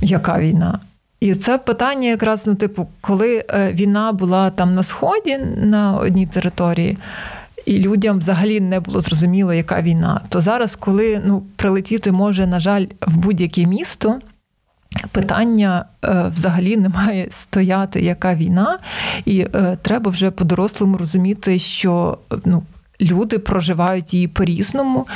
Яка 0.00 0.38
війна? 0.38 0.80
І 1.20 1.34
це 1.34 1.58
питання, 1.58 2.08
якраз, 2.08 2.46
ну, 2.46 2.54
типу, 2.54 2.88
коли 3.00 3.44
війна 3.72 4.12
була 4.12 4.50
там 4.50 4.74
на 4.74 4.82
сході 4.82 5.38
на 5.56 5.96
одній 5.96 6.26
території, 6.26 6.98
і 7.66 7.78
людям 7.78 8.18
взагалі 8.18 8.60
не 8.60 8.80
було 8.80 9.00
зрозуміло, 9.00 9.52
яка 9.52 9.82
війна. 9.82 10.20
То 10.28 10.40
зараз, 10.40 10.76
коли 10.76 11.22
ну, 11.24 11.42
прилетіти 11.56 12.12
може, 12.12 12.46
на 12.46 12.60
жаль, 12.60 12.86
в 13.06 13.16
будь-яке 13.16 13.64
місто. 13.64 14.18
Питання 15.12 15.84
е, 16.04 16.30
взагалі 16.34 16.76
не 16.76 16.88
має 16.88 17.26
стояти, 17.30 18.00
яка 18.00 18.34
війна, 18.34 18.78
і 19.24 19.40
е, 19.40 19.78
треба 19.82 20.10
вже 20.10 20.30
по-дорослому 20.30 20.96
розуміти, 20.96 21.58
що 21.58 22.18
ну, 22.44 22.62
люди 23.00 23.38
проживають 23.38 24.14
її 24.14 24.28
по-різному, 24.28 25.06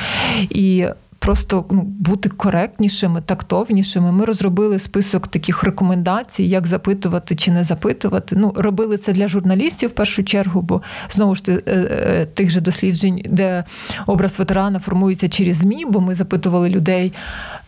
і 0.50 0.86
просто 1.18 1.64
ну, 1.70 1.82
бути 1.82 2.28
коректнішими, 2.28 3.20
тактовнішими. 3.20 4.12
Ми 4.12 4.24
розробили 4.24 4.78
список 4.78 5.28
таких 5.28 5.62
рекомендацій, 5.62 6.42
як 6.42 6.66
запитувати 6.66 7.36
чи 7.36 7.50
не 7.50 7.64
запитувати. 7.64 8.36
Ну, 8.38 8.52
робили 8.56 8.98
це 8.98 9.12
для 9.12 9.28
журналістів 9.28 9.90
в 9.90 9.92
першу 9.92 10.24
чергу, 10.24 10.62
бо 10.62 10.82
знову 11.10 11.34
ж 11.34 11.42
е, 11.48 11.62
е, 11.66 12.26
тих 12.34 12.50
же 12.50 12.60
досліджень, 12.60 13.22
де 13.24 13.64
образ 14.06 14.38
ветерана 14.38 14.78
формується 14.78 15.28
через 15.28 15.56
ЗМІ, 15.56 15.84
бо 15.88 16.00
ми 16.00 16.14
запитували 16.14 16.68
людей, 16.70 17.12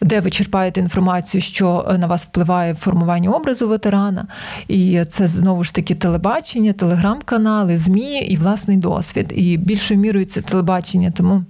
де 0.00 0.20
ви 0.20 0.30
черпаєте 0.30 0.80
інформацію, 0.80 1.40
що 1.40 1.96
на 1.98 2.06
вас 2.06 2.24
впливає 2.24 2.72
в 2.72 2.76
формуванні 2.76 3.28
образу 3.28 3.68
ветерана. 3.68 4.26
І 4.68 5.04
це 5.04 5.28
знову 5.28 5.64
ж 5.64 5.74
таки 5.74 5.94
телебачення, 5.94 6.72
телеграм-канали, 6.72 7.78
ЗМІ 7.78 8.20
і 8.20 8.36
власний 8.36 8.76
досвід. 8.76 9.32
І 9.36 9.56
більшою 9.56 10.00
мірою 10.00 10.24
це 10.24 10.40
телебачення, 10.40 11.10
тому. 11.10 11.44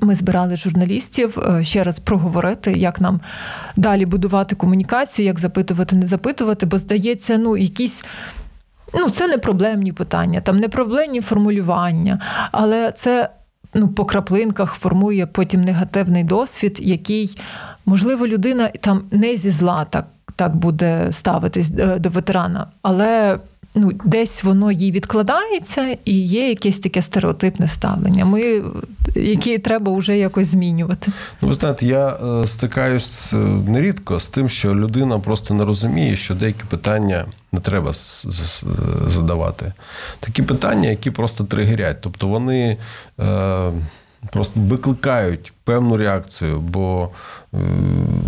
Ми 0.00 0.14
збирали 0.14 0.56
журналістів 0.56 1.38
е, 1.38 1.64
ще 1.64 1.84
раз 1.84 1.98
проговорити, 1.98 2.72
як 2.72 3.00
нам 3.00 3.20
далі 3.76 4.06
будувати 4.06 4.54
комунікацію, 4.54 5.26
як 5.26 5.38
запитувати, 5.38 5.96
не 5.96 6.06
запитувати, 6.06 6.66
бо 6.66 6.78
здається, 6.78 7.38
ну 7.38 7.56
якісь. 7.56 8.04
Ну, 8.94 9.10
це 9.10 9.28
не 9.28 9.38
проблемні 9.38 9.92
питання, 9.92 10.40
там 10.40 10.56
не 10.56 10.68
проблемні 10.68 11.20
формулювання, 11.20 12.20
але 12.52 12.92
це 12.92 13.30
ну, 13.74 13.88
по 13.88 14.04
краплинках 14.04 14.74
формує 14.74 15.26
потім 15.26 15.60
негативний 15.60 16.24
досвід, 16.24 16.78
який, 16.82 17.38
можливо, 17.86 18.26
людина 18.26 18.70
там 18.80 19.02
не 19.10 19.36
зі 19.36 19.50
зла 19.50 19.84
так 19.84 20.06
так 20.36 20.56
буде 20.56 21.08
ставитись 21.12 21.72
е, 21.78 21.98
до 21.98 22.08
ветерана, 22.08 22.66
але 22.82 23.38
ну, 23.74 23.92
десь 24.04 24.44
воно 24.44 24.72
їй 24.72 24.90
відкладається, 24.90 25.96
і 26.04 26.20
є 26.20 26.48
якесь 26.48 26.78
таке 26.78 27.02
стереотипне 27.02 27.68
ставлення, 27.68 28.24
ми, 28.24 28.62
які 29.14 29.58
треба 29.58 29.92
вже 29.92 30.18
якось 30.18 30.46
змінювати. 30.46 31.12
Ну, 31.42 31.48
ви 31.48 31.54
знаєте, 31.54 31.86
я 31.86 32.08
е, 32.08 32.46
стикаюсь 32.46 33.32
е, 33.32 33.36
нерідко 33.66 34.20
з 34.20 34.28
тим, 34.28 34.48
що 34.48 34.74
людина 34.74 35.18
просто 35.18 35.54
не 35.54 35.64
розуміє, 35.64 36.16
що 36.16 36.34
деякі 36.34 36.62
питання 36.68 37.24
не 37.52 37.60
треба 37.60 37.92
задавати. 39.08 39.72
Такі 40.20 40.42
питання, 40.42 40.88
які 40.88 41.10
просто 41.10 41.44
тригерять. 41.44 41.96
Тобто 42.00 42.28
вони. 42.28 42.76
Е, 43.20 43.72
просто 44.30 44.60
викликають 44.60 45.52
певну 45.64 45.96
реакцію, 45.96 46.60
бо 46.60 47.10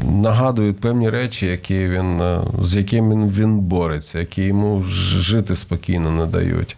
нагадують 0.05 0.81
певні 0.81 1.11
речі, 1.11 1.47
які 1.47 1.89
він, 1.89 2.21
е, 2.21 2.43
з 2.63 2.77
якими 2.77 3.27
він 3.27 3.59
бореться, 3.59 4.19
які 4.19 4.43
йому 4.43 4.83
жити 4.83 5.57
спокійно 5.57 6.11
не 6.11 6.27
дають. 6.27 6.77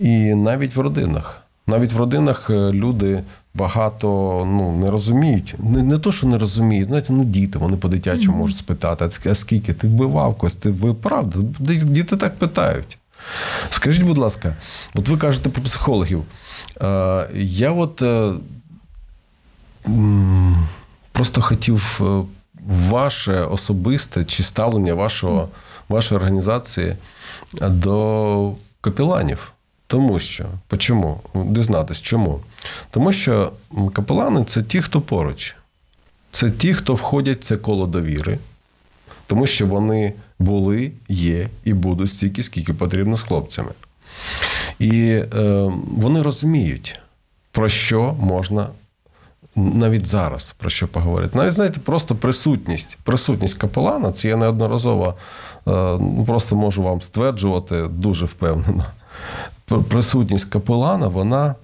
І 0.00 0.34
навіть 0.34 0.76
в 0.76 0.80
родинах. 0.80 1.42
Навіть 1.66 1.92
в 1.92 1.98
родинах 1.98 2.50
е, 2.50 2.72
люди 2.72 3.22
багато 3.54 4.08
ну, 4.46 4.76
не 4.76 4.90
розуміють. 4.90 5.54
Не 5.58 5.82
не 5.82 5.98
то, 5.98 6.12
що 6.12 6.26
не 6.26 6.38
розуміють, 6.38 6.88
знаєте, 6.88 7.12
ну 7.12 7.24
діти, 7.24 7.58
вони 7.58 7.76
по-дитячому 7.76 8.36
mm-hmm. 8.36 8.40
можуть 8.40 8.56
спитати, 8.56 9.10
а 9.30 9.34
скільки 9.34 9.74
ти 9.74 9.86
вбивав 9.86 10.34
когось, 10.34 10.56
ти 10.56 10.70
ви 10.70 10.94
правда? 10.94 11.38
Діти 11.58 12.16
так 12.16 12.36
питають. 12.36 12.98
Скажіть, 13.70 14.02
будь 14.02 14.18
ласка, 14.18 14.56
от 14.94 15.08
ви 15.08 15.16
кажете 15.16 15.48
про 15.48 15.62
психологів. 15.62 16.24
Я 17.34 17.70
от 17.70 18.02
е, 18.02 18.32
просто 21.20 21.40
хотів 21.40 22.00
е, 22.00 22.22
ваше 22.66 23.40
особисте 23.40 24.24
чи 24.24 24.42
ставлення 24.42 24.94
вашого, 24.94 25.48
вашої 25.88 26.16
організації 26.16 26.96
до 27.60 28.52
капеланів. 28.80 29.52
Тому 29.86 30.18
що, 30.18 30.44
чому? 30.78 31.20
Дізнатись, 31.34 32.00
чому? 32.00 32.40
Тому 32.90 33.12
що 33.12 33.52
капелани 33.92 34.44
це 34.44 34.62
ті, 34.62 34.80
хто 34.80 35.00
поруч. 35.00 35.54
Це 36.30 36.50
ті, 36.50 36.74
хто 36.74 36.94
входять 36.94 37.40
в 37.40 37.44
це 37.44 37.56
коло 37.56 37.86
довіри, 37.86 38.38
тому 39.26 39.46
що 39.46 39.66
вони 39.66 40.12
були, 40.38 40.92
є 41.08 41.48
і 41.64 41.72
будуть 41.72 42.10
стільки, 42.10 42.42
скільки 42.42 42.74
потрібно 42.74 43.16
з 43.16 43.22
хлопцями. 43.22 43.70
І 44.78 45.00
е, 45.02 45.26
вони 45.96 46.22
розуміють, 46.22 47.00
про 47.52 47.68
що 47.68 48.16
можна 48.20 48.68
навіть 49.56 50.06
зараз 50.06 50.54
про 50.58 50.70
що 50.70 50.88
поговорити. 50.88 51.38
Навіть 51.38 51.52
знаєте, 51.52 51.80
просто 51.80 52.14
присутність. 52.14 52.98
Присутність 53.02 53.58
капелана, 53.58 54.12
це 54.12 54.28
я 54.28 54.36
неодноразово 54.36 55.14
е, 55.68 55.98
просто 56.26 56.56
можу 56.56 56.82
вам 56.82 57.02
стверджувати 57.02 57.88
дуже 57.90 58.24
впевнено. 58.24 58.84
Присутність 59.88 60.44
капелана, 60.44 61.08
вона. 61.08 61.54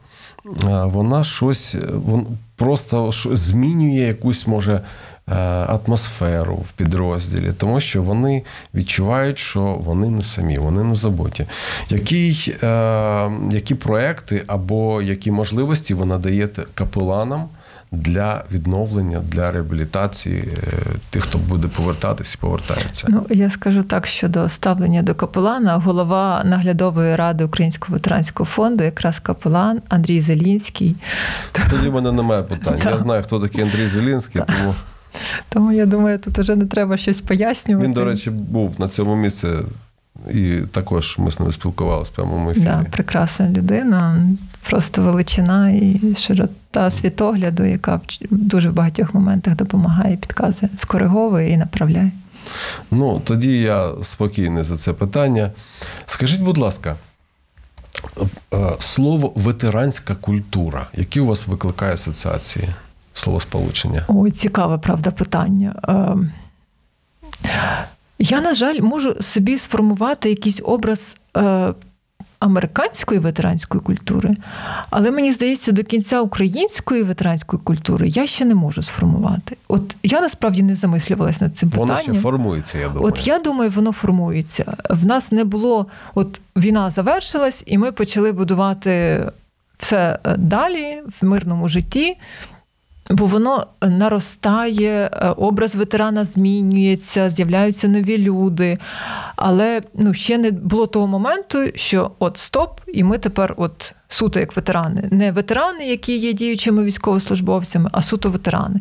Е, 0.46 0.84
вона 0.84 1.24
щось 1.24 1.76
вон, 1.92 2.26
просто 2.56 3.10
змінює 3.12 4.06
якусь, 4.06 4.46
може, 4.46 4.82
Е, 5.30 5.34
атмосферу 5.36 6.54
в 6.54 6.72
підрозділі, 6.72 7.52
тому 7.58 7.80
що 7.80 8.02
вони 8.02 8.42
відчувають, 8.74 9.38
що 9.38 9.60
вони 9.60 10.10
не 10.10 10.22
самі, 10.22 10.58
вони 10.58 10.84
на 10.84 10.94
заботі. 10.94 11.46
Які, 11.88 12.54
е, 12.62 13.30
які 13.50 13.74
проекти 13.74 14.42
або 14.46 15.02
які 15.02 15.30
можливості 15.30 15.94
ви 15.94 16.06
надаєте 16.06 16.64
капеланам? 16.74 17.48
Для 17.96 18.44
відновлення, 18.52 19.20
для 19.28 19.50
реабілітації 19.50 20.38
е, 20.38 20.72
тих, 21.10 21.22
хто 21.22 21.38
буде 21.38 21.68
повертатись 21.68 22.34
і 22.34 22.38
повертається. 22.38 23.06
Ну 23.10 23.26
я 23.30 23.50
скажу 23.50 23.82
так 23.82 24.06
щодо 24.06 24.48
ставлення 24.48 25.02
до 25.02 25.14
капелана. 25.14 25.76
Голова 25.76 26.42
наглядової 26.44 27.16
ради 27.16 27.44
Українського 27.44 27.92
ветеранського 27.92 28.46
фонду, 28.46 28.84
якраз 28.84 29.18
капелан 29.18 29.82
Андрій 29.88 30.20
Зелінський. 30.20 30.96
Тоді 31.70 31.88
в 31.88 31.94
мене 31.94 32.12
немає 32.12 32.42
питань. 32.42 32.80
Я 32.84 32.98
знаю, 32.98 33.22
хто 33.22 33.40
такий 33.40 33.62
Андрій 33.62 33.86
Зелінський, 33.86 34.42
тому. 34.46 34.74
Тому 35.48 35.72
я 35.72 35.86
думаю, 35.86 36.18
тут 36.18 36.38
вже 36.38 36.56
не 36.56 36.66
треба 36.66 36.96
щось 36.96 37.20
пояснювати. 37.20 37.86
Він, 37.86 37.92
до 37.92 38.04
речі, 38.04 38.30
був 38.30 38.74
на 38.78 38.88
цьому 38.88 39.16
місці, 39.16 39.48
і 40.30 40.60
також 40.72 41.18
ми 41.18 41.30
з 41.30 41.40
ними 41.40 41.52
спілкувалися 41.52 42.12
в 42.12 42.14
прямому 42.14 42.50
ефірі. 42.50 42.64
Да, 42.64 42.84
прекрасна 42.90 43.48
людина, 43.48 44.28
просто 44.68 45.02
величина 45.02 45.70
і 45.70 46.00
широта 46.18 46.90
світогляду, 46.90 47.64
яка 47.64 47.96
в 47.96 48.02
дуже 48.30 48.70
в 48.70 48.72
багатьох 48.72 49.14
моментах 49.14 49.56
допомагає, 49.56 50.16
підказує, 50.16 50.72
скориговує 50.76 51.50
і 51.50 51.56
направляє. 51.56 52.12
Ну, 52.90 53.20
тоді 53.24 53.60
я 53.60 53.94
спокійний 54.02 54.64
за 54.64 54.76
це 54.76 54.92
питання. 54.92 55.50
Скажіть, 56.06 56.40
будь 56.40 56.58
ласка, 56.58 56.96
е, 58.54 58.72
слово 58.78 59.32
ветеранська 59.34 60.14
культура, 60.14 60.86
які 60.94 61.20
у 61.20 61.26
вас 61.26 61.46
викликає 61.46 61.94
асоціації? 61.94 62.68
словосполучення? 63.18 64.04
Ой, 64.08 64.30
цікаве, 64.30 64.78
правда, 64.78 65.10
питання. 65.10 65.74
Ем, 65.88 66.32
я, 68.18 68.40
на 68.40 68.54
жаль, 68.54 68.80
можу 68.80 69.22
собі 69.22 69.58
сформувати 69.58 70.30
якийсь 70.30 70.60
образ 70.64 71.16
е, 71.36 71.74
американської 72.46 73.20
ветеранської 73.20 73.82
культури, 73.82 74.34
але 74.90 75.10
мені 75.10 75.32
здається, 75.32 75.72
до 75.72 75.84
кінця 75.84 76.20
української 76.20 77.02
ветеранської 77.02 77.62
культури 77.62 78.08
я 78.08 78.26
ще 78.26 78.44
не 78.44 78.54
можу 78.54 78.82
сформувати. 78.82 79.56
От 79.68 79.96
я 80.02 80.20
насправді 80.20 80.62
не 80.62 80.74
замислювалася 80.74 81.44
над 81.44 81.56
цим 81.56 81.70
питанням. 81.70 81.96
Воно 81.96 82.02
ще 82.14 82.22
формується, 82.22 82.78
я 82.78 82.88
думаю. 82.88 83.06
От 83.06 83.26
я 83.26 83.38
думаю, 83.38 83.70
воно 83.70 83.92
формується. 83.92 84.76
В 84.90 85.04
нас 85.04 85.32
не 85.32 85.44
було, 85.44 85.86
от 86.14 86.40
війна 86.56 86.90
завершилась, 86.90 87.62
і 87.66 87.78
ми 87.78 87.92
почали 87.92 88.32
будувати 88.32 89.22
все 89.78 90.18
е, 90.24 90.36
далі 90.36 91.02
в 91.20 91.24
мирному 91.24 91.68
житті. 91.68 92.16
Бо 93.10 93.26
воно 93.26 93.66
наростає, 93.82 95.10
е, 95.12 95.28
образ 95.28 95.74
ветерана 95.74 96.24
змінюється, 96.24 97.30
з'являються 97.30 97.88
нові 97.88 98.18
люди. 98.18 98.78
Але 99.36 99.82
ну, 99.94 100.14
ще 100.14 100.38
не 100.38 100.50
було 100.50 100.86
того 100.86 101.06
моменту, 101.06 101.58
що 101.74 102.10
от 102.18 102.36
стоп, 102.36 102.80
і 102.94 103.04
ми 103.04 103.18
тепер 103.18 103.54
от 103.56 103.94
суто 104.08 104.40
як 104.40 104.56
ветерани. 104.56 105.08
Не 105.10 105.32
ветерани, 105.32 105.86
які 105.86 106.16
є 106.16 106.32
діючими 106.32 106.84
військовослужбовцями, 106.84 107.90
а 107.92 108.02
суто 108.02 108.30
ветерани. 108.30 108.80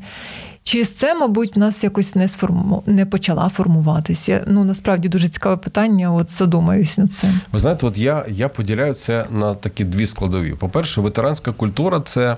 через 0.63 0.95
це, 0.95 1.15
мабуть, 1.15 1.55
в 1.55 1.59
нас 1.59 1.83
якось 1.83 2.15
не 2.15 2.27
сформу... 2.27 2.83
не 2.85 3.05
почала 3.05 3.49
формуватися. 3.49 4.43
Ну 4.47 4.63
насправді 4.63 5.09
дуже 5.09 5.29
цікаве 5.29 5.57
питання. 5.57 6.11
От 6.11 6.31
задумаюсь 6.31 6.97
над 6.97 7.13
цим. 7.13 7.39
Ви 7.51 7.59
знаєте, 7.59 7.85
от 7.85 7.97
я, 7.97 8.25
я 8.29 8.49
поділяю 8.49 8.93
це 8.93 9.25
на 9.31 9.55
такі 9.55 9.83
дві 9.83 10.05
складові. 10.05 10.53
По-перше, 10.53 11.01
ветеранська 11.01 11.51
культура 11.51 12.01
це 12.05 12.38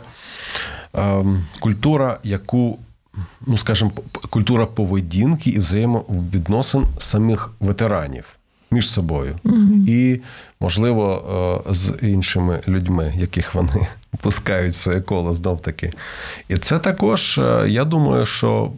культура, 1.59 2.19
яку, 2.23 2.79
ну 3.47 3.57
скажімо, 3.57 3.91
культура 4.29 4.65
поведінки 4.65 5.49
і 5.49 5.59
взаємовідносин 5.59 6.83
самих 6.97 7.51
ветеранів 7.59 8.37
між 8.71 8.89
собою. 8.89 9.35
І, 9.87 10.19
можливо, 10.59 11.63
е, 11.67 11.73
з 11.73 11.93
іншими 12.01 12.61
людьми, 12.67 13.13
яких 13.17 13.55
вони 13.55 13.87
пускають 14.21 14.73
в 14.73 14.77
своє 14.77 14.99
коло 14.99 15.33
знов 15.33 15.61
таки. 15.61 15.91
І 16.49 16.57
це 16.57 16.79
також, 16.79 17.37
е, 17.37 17.65
я 17.69 17.85
думаю, 17.85 18.25
що 18.25 18.71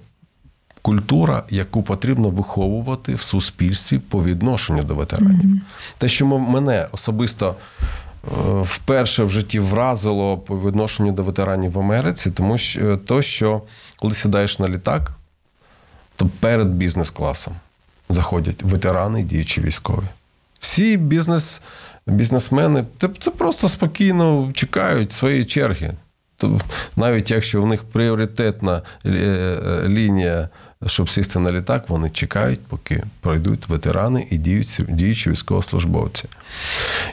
культура, 0.81 1.43
яку 1.49 1.83
потрібно 1.83 2.29
виховувати 2.29 3.15
в 3.15 3.21
суспільстві 3.21 3.99
по 3.99 4.23
відношенню 4.23 4.83
до 4.83 4.95
ветеранів. 4.95 5.61
Те, 5.97 6.07
що 6.07 6.25
мене 6.25 6.87
особисто 6.91 7.55
вперше 8.63 9.23
в 9.23 9.31
житті 9.31 9.59
вразило 9.59 10.37
по 10.37 10.59
відношенню 10.59 11.11
до 11.11 11.23
ветеранів 11.23 11.71
в 11.71 11.79
Америці, 11.79 12.31
тому 12.31 12.57
що 12.57 12.97
то, 12.97 13.21
що 13.21 13.61
коли 13.97 14.13
сідаєш 14.13 14.59
на 14.59 14.67
літак, 14.67 15.11
то 16.15 16.29
перед 16.39 16.67
бізнес-класом 16.67 17.53
заходять 18.09 18.63
ветерани 18.63 19.21
і 19.21 19.23
діючі 19.23 19.61
військові. 19.61 20.05
Всі 20.59 20.97
бізнес, 20.97 21.61
бізнесмени 22.07 22.85
це, 23.19 23.31
просто 23.31 23.69
спокійно 23.69 24.51
чекають 24.53 25.13
своєї 25.13 25.45
черги. 25.45 25.93
Навіть 26.95 27.31
якщо 27.31 27.61
в 27.61 27.67
них 27.67 27.83
пріоритетна 27.83 28.81
е, 29.05 29.09
е, 29.09 29.81
лінія, 29.87 30.49
щоб 30.87 31.09
сісти 31.09 31.39
на 31.39 31.51
літак, 31.51 31.89
вони 31.89 32.09
чекають, 32.09 32.59
поки 32.67 33.03
пройдуть 33.21 33.69
ветерани 33.69 34.27
і 34.29 34.37
діючі, 34.37 34.85
діючі 34.89 35.29
військовослужбовці. 35.29 36.25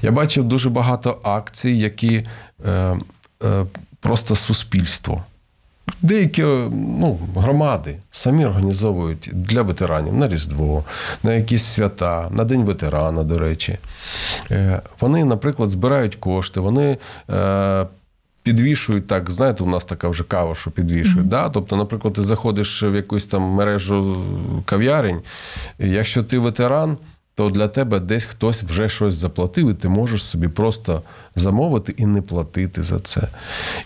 Я 0.02 0.10
бачив 0.10 0.44
дуже 0.44 0.70
багато 0.70 1.18
акцій, 1.22 1.70
які 1.70 2.26
е, 2.66 2.98
е, 3.44 3.66
просто 4.00 4.36
суспільство. 4.36 5.24
Деякі 6.02 6.42
ну, 6.72 7.18
громади 7.36 7.96
самі 8.10 8.46
організовують 8.46 9.30
для 9.32 9.62
ветеранів 9.62 10.14
на 10.14 10.28
Різдво, 10.28 10.84
на 11.22 11.34
якісь 11.34 11.64
свята, 11.64 12.28
на 12.30 12.44
День 12.44 12.64
ветерана, 12.64 13.22
до 13.22 13.38
речі. 13.38 13.78
Е, 14.50 14.82
Вони, 15.00 15.24
наприклад, 15.24 15.70
збирають 15.70 16.16
кошти, 16.16 16.60
вони 16.60 16.98
е, 17.30 17.86
підвішують 18.46 19.06
так, 19.06 19.30
знаєте, 19.30 19.64
у 19.64 19.66
нас 19.66 19.84
така 19.84 20.08
вже 20.08 20.24
кава, 20.24 20.54
що 20.54 20.70
підвішують. 20.70 21.28
Да? 21.28 21.48
Тобто, 21.48 21.76
наприклад, 21.76 22.14
ти 22.14 22.22
заходиш 22.22 22.82
в 22.82 22.94
якусь 22.94 23.26
там 23.26 23.42
мережу 23.42 24.24
кав'ярень, 24.64 25.20
якщо 25.78 26.22
ти 26.22 26.38
ветеран. 26.38 26.96
То 27.34 27.50
для 27.50 27.68
тебе 27.68 28.00
десь 28.00 28.24
хтось 28.24 28.62
вже 28.62 28.88
щось 28.88 29.14
заплатив, 29.14 29.70
і 29.70 29.74
ти 29.74 29.88
можеш 29.88 30.24
собі 30.24 30.48
просто 30.48 31.02
замовити 31.34 31.94
і 31.96 32.06
не 32.06 32.22
платити 32.22 32.82
за 32.82 33.00
це. 33.00 33.28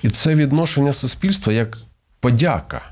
І 0.02 0.10
це 0.10 0.34
відношення 0.34 0.92
суспільства 0.92 1.52
як 1.52 1.78
подяка 2.20 2.82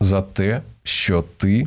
за 0.00 0.22
те, 0.22 0.62
що 0.82 1.24
ти 1.36 1.66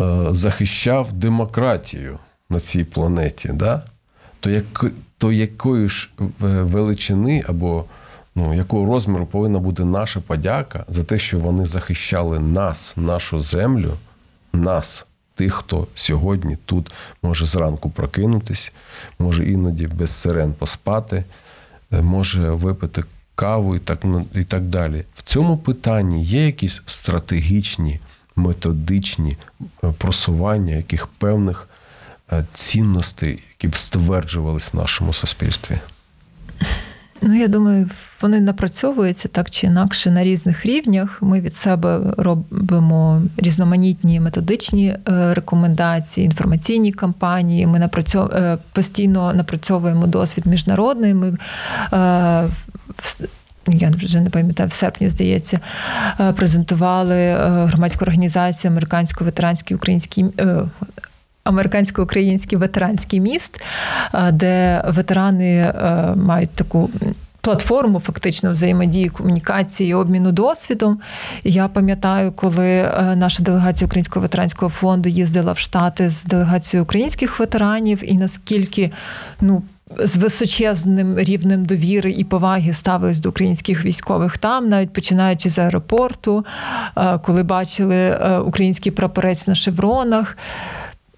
е, 0.00 0.26
захищав 0.30 1.12
демократію 1.12 2.18
на 2.50 2.60
цій 2.60 2.84
планеті. 2.84 3.50
Да? 3.52 3.82
То, 4.40 4.50
як, 4.50 4.84
то 5.18 5.32
якої 5.32 5.88
ж 5.88 6.10
е, 6.20 6.24
величини 6.46 7.44
або 7.48 7.84
ну, 8.34 8.54
якого 8.54 8.86
розміру 8.86 9.26
повинна 9.26 9.58
бути 9.58 9.84
наша 9.84 10.20
подяка 10.20 10.84
за 10.88 11.04
те, 11.04 11.18
що 11.18 11.38
вони 11.38 11.66
захищали 11.66 12.38
нас, 12.38 12.92
нашу 12.96 13.40
землю, 13.40 13.92
нас, 14.52 15.06
тих, 15.34 15.54
хто 15.54 15.86
сьогодні 15.94 16.56
тут 16.64 16.92
може 17.22 17.46
зранку 17.46 17.90
прокинутись, 17.90 18.72
може 19.18 19.44
іноді 19.44 19.86
без 19.86 20.10
сирен 20.10 20.52
поспати, 20.52 21.24
е, 21.92 22.02
може 22.02 22.50
випити 22.50 23.04
каву 23.34 23.76
і 23.76 23.78
так, 23.78 23.98
ну, 24.04 24.26
і 24.34 24.44
так 24.44 24.62
далі. 24.62 25.04
В 25.16 25.22
цьому 25.22 25.56
питанні 25.56 26.24
є 26.24 26.46
якісь 26.46 26.82
стратегічні, 26.86 28.00
методичні 28.36 29.36
е, 29.84 29.92
просування 29.98 30.74
яких 30.74 31.06
певних 31.06 31.68
цінностей, 32.52 33.42
які 33.50 33.68
б 33.68 33.76
стверджувались 33.76 34.72
в 34.72 34.76
нашому 34.76 35.12
суспільстві. 35.12 35.78
Ну, 37.22 37.34
я 37.34 37.48
думаю, 37.48 37.90
вони 38.22 38.40
напрацьовуються 38.40 39.28
так 39.28 39.50
чи 39.50 39.66
інакше 39.66 40.10
на 40.10 40.24
різних 40.24 40.66
рівнях. 40.66 41.18
Ми 41.22 41.40
від 41.40 41.56
себе 41.56 42.00
робимо 42.16 43.22
різноманітні 43.36 44.20
методичні 44.20 44.86
е, 44.88 45.34
рекомендації, 45.34 46.24
інформаційні 46.24 46.92
кампанії. 46.92 47.66
Ми 47.66 47.78
напрацьов... 47.78 48.30
е, 48.30 48.58
постійно 48.72 49.34
напрацьовуємо 49.34 50.06
досвід 50.06 50.46
міжнародний. 50.46 51.14
Ми 51.14 51.28
е, 51.28 51.36
я 53.66 53.90
вже 53.90 54.20
не 54.20 54.30
пам'ятаю, 54.30 54.68
в 54.68 54.72
серпні, 54.72 55.08
здається, 55.08 55.60
е, 56.20 56.32
презентували 56.32 57.34
громадську 57.66 58.04
організацію 58.04 58.70
Американсько 58.70 59.24
ветеранський 59.24 59.76
український 59.76 60.24
американсько-український 61.48 62.58
ветеранський 62.58 63.20
міст, 63.20 63.62
де 64.32 64.84
ветерани 64.88 65.74
мають 66.16 66.50
таку. 66.50 66.90
Платформу 67.40 68.00
фактично 68.00 68.50
взаємодії, 68.50 69.08
комунікації, 69.08 69.94
обміну 69.94 70.32
досвідом. 70.32 71.00
Я 71.44 71.68
пам'ятаю, 71.68 72.32
коли 72.32 72.92
наша 73.16 73.42
делегація 73.42 73.86
Українського 73.86 74.22
ветеранського 74.22 74.70
фонду 74.70 75.08
їздила 75.08 75.52
в 75.52 75.58
Штати 75.58 76.10
з 76.10 76.24
делегацією 76.24 76.84
українських 76.84 77.40
ветеранів, 77.40 78.12
і 78.12 78.14
наскільки 78.14 78.92
ну. 79.40 79.62
З 79.98 80.16
височезним 80.16 81.18
рівнем 81.18 81.64
довіри 81.64 82.10
і 82.10 82.24
поваги 82.24 82.72
ставились 82.72 83.18
до 83.18 83.28
українських 83.28 83.84
військових 83.84 84.38
там, 84.38 84.68
навіть 84.68 84.92
починаючи 84.92 85.50
з 85.50 85.58
аеропорту, 85.58 86.46
коли 87.22 87.42
бачили 87.42 88.18
український 88.46 88.92
прапорець 88.92 89.46
на 89.46 89.54
шевронах. 89.54 90.36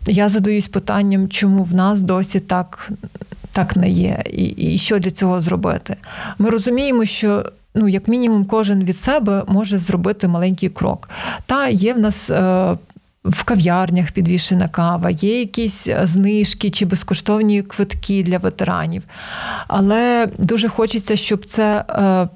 Я 0.06 0.28
задаюсь 0.28 0.68
питанням, 0.68 1.28
чому 1.28 1.62
в 1.62 1.74
нас 1.74 2.02
досі 2.02 2.40
так 2.40 2.90
так 3.52 3.76
не 3.76 3.90
є, 3.90 4.22
і, 4.30 4.44
і 4.44 4.78
що 4.78 4.98
для 4.98 5.10
цього 5.10 5.40
зробити. 5.40 5.96
Ми 6.38 6.50
розуміємо, 6.50 7.04
що. 7.04 7.44
Ну, 7.74 7.88
як 7.88 8.08
мінімум, 8.08 8.44
кожен 8.44 8.84
від 8.84 8.98
себе 8.98 9.44
може 9.46 9.78
зробити 9.78 10.28
маленький 10.28 10.68
крок. 10.68 11.10
Та 11.46 11.68
є 11.68 11.94
в 11.94 11.98
нас 11.98 12.30
е, 12.30 12.76
в 13.24 13.44
кав'ярнях 13.44 14.12
підвішена 14.12 14.68
кава, 14.68 15.10
є 15.10 15.40
якісь 15.40 15.88
знижки 16.02 16.70
чи 16.70 16.86
безкоштовні 16.86 17.62
квитки 17.62 18.22
для 18.22 18.38
ветеранів. 18.38 19.02
Але 19.68 20.28
дуже 20.38 20.68
хочеться, 20.68 21.16
щоб 21.16 21.44
це 21.44 21.84
е, 21.88 22.28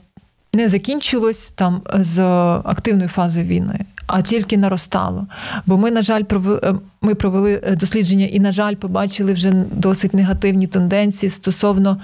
не 0.54 0.68
закінчилось 0.68 1.52
там 1.54 1.82
з 1.94 2.20
активною 2.64 3.08
фазою 3.08 3.44
війни 3.44 3.86
а 4.06 4.22
тільки 4.22 4.56
наростало. 4.56 5.26
Бо 5.66 5.78
ми, 5.78 5.90
на 5.90 6.02
жаль, 6.02 6.22
провели, 6.22 6.60
е, 6.62 6.74
ми 7.00 7.14
провели 7.14 7.60
е, 7.64 7.76
дослідження 7.76 8.26
і, 8.26 8.40
на 8.40 8.52
жаль, 8.52 8.74
побачили 8.74 9.32
вже 9.32 9.52
досить 9.72 10.14
негативні 10.14 10.66
тенденції 10.66 11.30
стосовно 11.30 12.00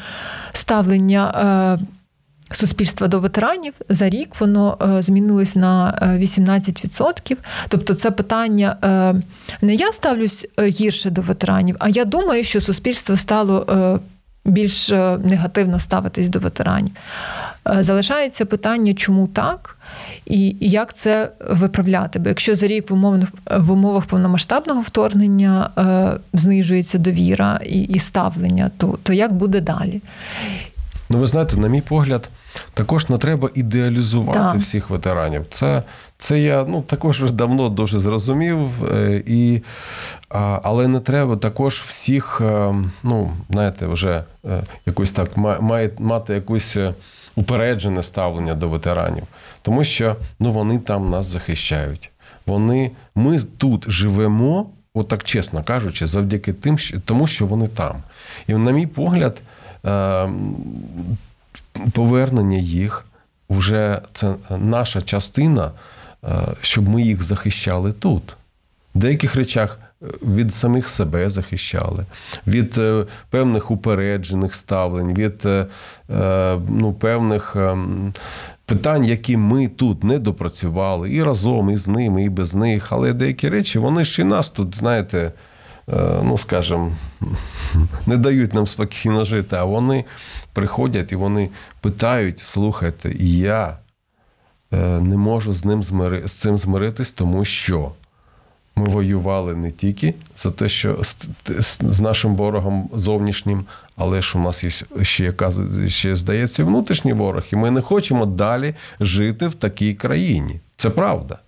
ставлення. 0.52 1.78
Е, 1.80 1.86
суспільства 2.52 3.08
до 3.08 3.20
ветеранів 3.20 3.74
за 3.88 4.08
рік 4.08 4.40
воно 4.40 4.78
змінилось 5.00 5.56
на 5.56 5.98
18%. 6.20 7.36
Тобто, 7.68 7.94
це 7.94 8.10
питання 8.10 8.76
не 9.62 9.74
я 9.74 9.92
ставлюсь 9.92 10.46
гірше 10.60 11.10
до 11.10 11.20
ветеранів, 11.20 11.76
а 11.78 11.88
я 11.88 12.04
думаю, 12.04 12.44
що 12.44 12.60
суспільство 12.60 13.16
стало 13.16 13.66
більш 14.44 14.88
негативно 15.24 15.79
ставитись 15.79 16.29
до 16.29 16.38
ветеранів. 16.38 16.92
Залишається 17.81 18.44
питання, 18.44 18.94
чому 18.94 19.29
так? 19.29 19.76
і 20.26 20.57
як 20.61 20.94
це 20.94 21.31
виправляти? 21.50 22.18
Бо 22.18 22.29
якщо 22.29 22.55
за 22.55 22.66
рік 22.66 22.90
в 22.90 22.94
умовах 22.94 23.29
в 23.57 23.70
умовах 23.70 24.07
повномасштабного 24.07 24.81
вторгнення 24.81 25.70
е, 25.79 26.38
знижується 26.38 26.98
довіра 26.98 27.61
і 27.66 27.81
і 27.81 27.98
ставлення, 27.98 28.70
то, 28.76 28.98
то 29.03 29.12
як 29.12 29.33
буде 29.33 29.61
далі? 29.61 30.03
Ну, 31.11 31.18
ви 31.18 31.26
знаєте, 31.26 31.57
на 31.57 31.68
мій 31.68 31.81
погляд. 31.81 32.29
Також 32.74 33.08
не 33.08 33.18
треба 33.18 33.50
ідеалізувати 33.54 34.38
так. 34.38 34.56
всіх 34.56 34.90
ветеранів. 34.90 35.46
Це 35.50 35.82
це 36.18 36.40
я 36.40 36.64
ну, 36.68 36.82
також 36.82 37.22
вже 37.22 37.34
давно 37.34 37.68
дуже 37.68 37.98
зрозумів, 37.98 38.84
е, 38.84 39.22
і, 39.26 39.62
але 40.62 40.88
не 40.88 41.00
треба 41.00 41.36
також 41.36 41.84
всіх, 41.86 42.40
е, 42.40 42.74
ну, 43.02 43.30
знаєте, 43.50 43.86
вже 43.86 44.24
якось 44.86 45.12
так 45.12 45.36
має 45.36 45.90
мати 45.98 46.34
якусь 46.34 46.76
упереджене 47.34 48.02
ставлення 48.02 48.54
до 48.54 48.68
ветеранів, 48.68 49.25
тому 49.62 49.85
що 49.85 50.16
ну, 50.40 50.52
вони 50.52 50.79
там 50.79 51.10
нас 51.10 51.27
захищають. 51.27 52.10
Вони, 52.46 52.90
Ми 53.14 53.38
тут 53.38 53.90
живемо, 53.90 54.70
отак 54.94 55.25
чесно 55.25 55.64
кажучи, 55.64 56.06
завдяки 56.06 56.52
тим, 56.52 56.79
що, 56.79 57.00
тому 57.00 57.27
що 57.27 57.46
вони 57.46 57.68
там. 57.68 58.02
І, 58.46 58.54
на 58.54 58.70
мій 58.70 58.87
погляд, 58.87 59.42
е, 59.87 60.29
повернення 61.92 62.58
їх 62.58 63.06
вже 63.50 64.00
це 64.12 64.35
наша 64.58 65.02
частина, 65.02 65.71
е, 66.25 66.46
щоб 66.60 66.88
ми 66.88 67.02
їх 67.02 67.23
захищали 67.23 67.92
тут. 67.92 68.37
В 68.94 68.98
деяких 68.98 69.37
речах 69.37 69.81
е, 70.02 70.06
від 70.23 70.52
самих 70.52 70.88
себе 70.88 71.31
захищали, 71.31 72.04
від 72.46 72.79
е, 72.79 73.06
певних 73.31 73.71
упереджених 73.71 74.54
ставлень, 74.54 75.14
від 75.14 75.48
ну, 76.68 76.92
певних 77.00 77.56
питань, 78.66 79.04
які 79.04 79.37
ми 79.37 79.68
тут 79.68 80.04
не 80.04 80.18
допрацювали, 80.18 81.12
і 81.12 81.23
разом, 81.23 81.71
і 81.71 81.77
з 81.77 81.88
ними, 81.88 82.25
і 82.25 82.29
без 82.29 82.54
них. 82.54 82.92
Але 82.92 83.12
деякі 83.12 83.48
речі, 83.48 83.79
вони 83.79 84.04
ж 84.04 84.23
і 84.23 84.25
нас 84.25 84.50
тут, 84.50 84.77
знаєте, 84.77 85.33
ну 86.22 86.38
скажімо, 86.38 86.92
не 88.06 88.16
дають 88.16 88.54
нам 88.54 88.66
спокійно 88.66 89.24
жити, 89.24 89.56
а 89.56 89.64
вони 89.64 90.04
приходять 90.52 91.12
і 91.12 91.16
вони 91.16 91.48
питають: 91.80 92.40
слухайте, 92.40 93.12
я 93.24 93.78
е, 94.72 94.76
не 95.00 95.16
можу 95.16 95.52
з 95.52 95.64
ним 95.64 95.82
змири, 95.82 96.28
з 96.28 96.32
цим 96.32 96.58
змиритись, 96.58 97.12
тому 97.12 97.44
що 97.44 97.92
ми 98.76 98.88
воювали 98.88 99.54
не 99.54 99.70
тільки 99.70 100.14
за 100.36 100.50
те, 100.50 100.68
що 100.68 100.98
з 101.80 102.00
нашим 102.00 102.36
ворогом 102.36 102.90
зовнішнім, 102.94 103.64
але 103.96 104.22
ж 104.22 104.38
у 104.38 104.40
нас 104.40 104.64
є 104.64 104.70
ще, 105.02 105.24
яка, 105.24 105.52
ще 105.86 106.16
здається, 106.16 106.64
внутрішній 106.64 107.12
ворог, 107.12 107.44
і 107.52 107.56
ми 107.56 107.70
не 107.70 107.80
хочемо 107.80 108.26
далі 108.26 108.74
жити 109.00 109.46
в 109.46 109.54
такій 109.54 109.94
країні. 109.94 110.60
Це 110.76 110.90
правда. 110.90 111.38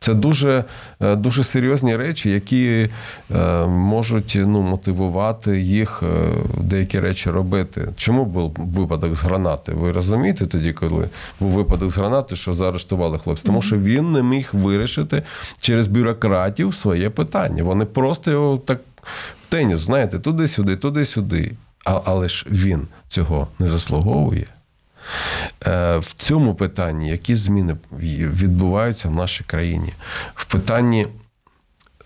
Це 0.00 0.14
дуже, 0.14 0.64
е, 1.00 1.16
дуже 1.16 1.44
серйозні 1.44 1.96
речі, 1.96 2.30
які 2.30 2.88
е, 3.30 3.66
можуть 3.66 4.38
ну, 4.40 4.62
мотивувати 4.62 5.60
їх 5.60 6.02
е, 6.02 6.32
деякі 6.60 7.00
речі 7.00 7.30
робити. 7.30 7.88
Чому 7.96 8.24
був 8.24 8.56
випадок 8.58 9.14
з 9.14 9.22
гранати? 9.22 9.72
Ви 9.72 9.92
розумієте 9.92 10.46
тоді, 10.46 10.72
коли 10.72 11.08
був 11.40 11.50
випадок 11.50 11.90
з 11.90 11.96
гранати, 11.96 12.36
що 12.36 12.54
заарештували 12.54 13.18
хлопця? 13.18 13.46
Тому 13.46 13.62
що 13.62 13.76
він 13.76 14.12
не 14.12 14.22
міг 14.22 14.50
вирішити 14.52 15.22
через 15.60 15.86
бюрократів 15.86 16.74
своє 16.74 17.10
питання. 17.10 17.62
Вони 17.62 17.84
просто 17.84 18.30
його 18.30 18.58
так 18.58 18.80
в 19.42 19.50
теніс, 19.50 19.78
знаєте, 19.78 20.18
туди-сюди, 20.18 20.76
туди-сюди. 20.76 21.52
А, 21.84 22.00
але 22.04 22.28
ж 22.28 22.46
він 22.50 22.86
цього 23.08 23.48
не 23.58 23.66
заслуговує. 23.66 24.46
Е, 25.66 25.98
В 25.98 26.12
цьому 26.12 26.54
питанні 26.54 27.08
які 27.08 27.36
зміни 27.36 27.76
відбуваються 27.92 29.08
в 29.08 29.14
нашій 29.14 29.44
країні? 29.44 29.92
В 30.34 30.44
питанні 30.46 31.06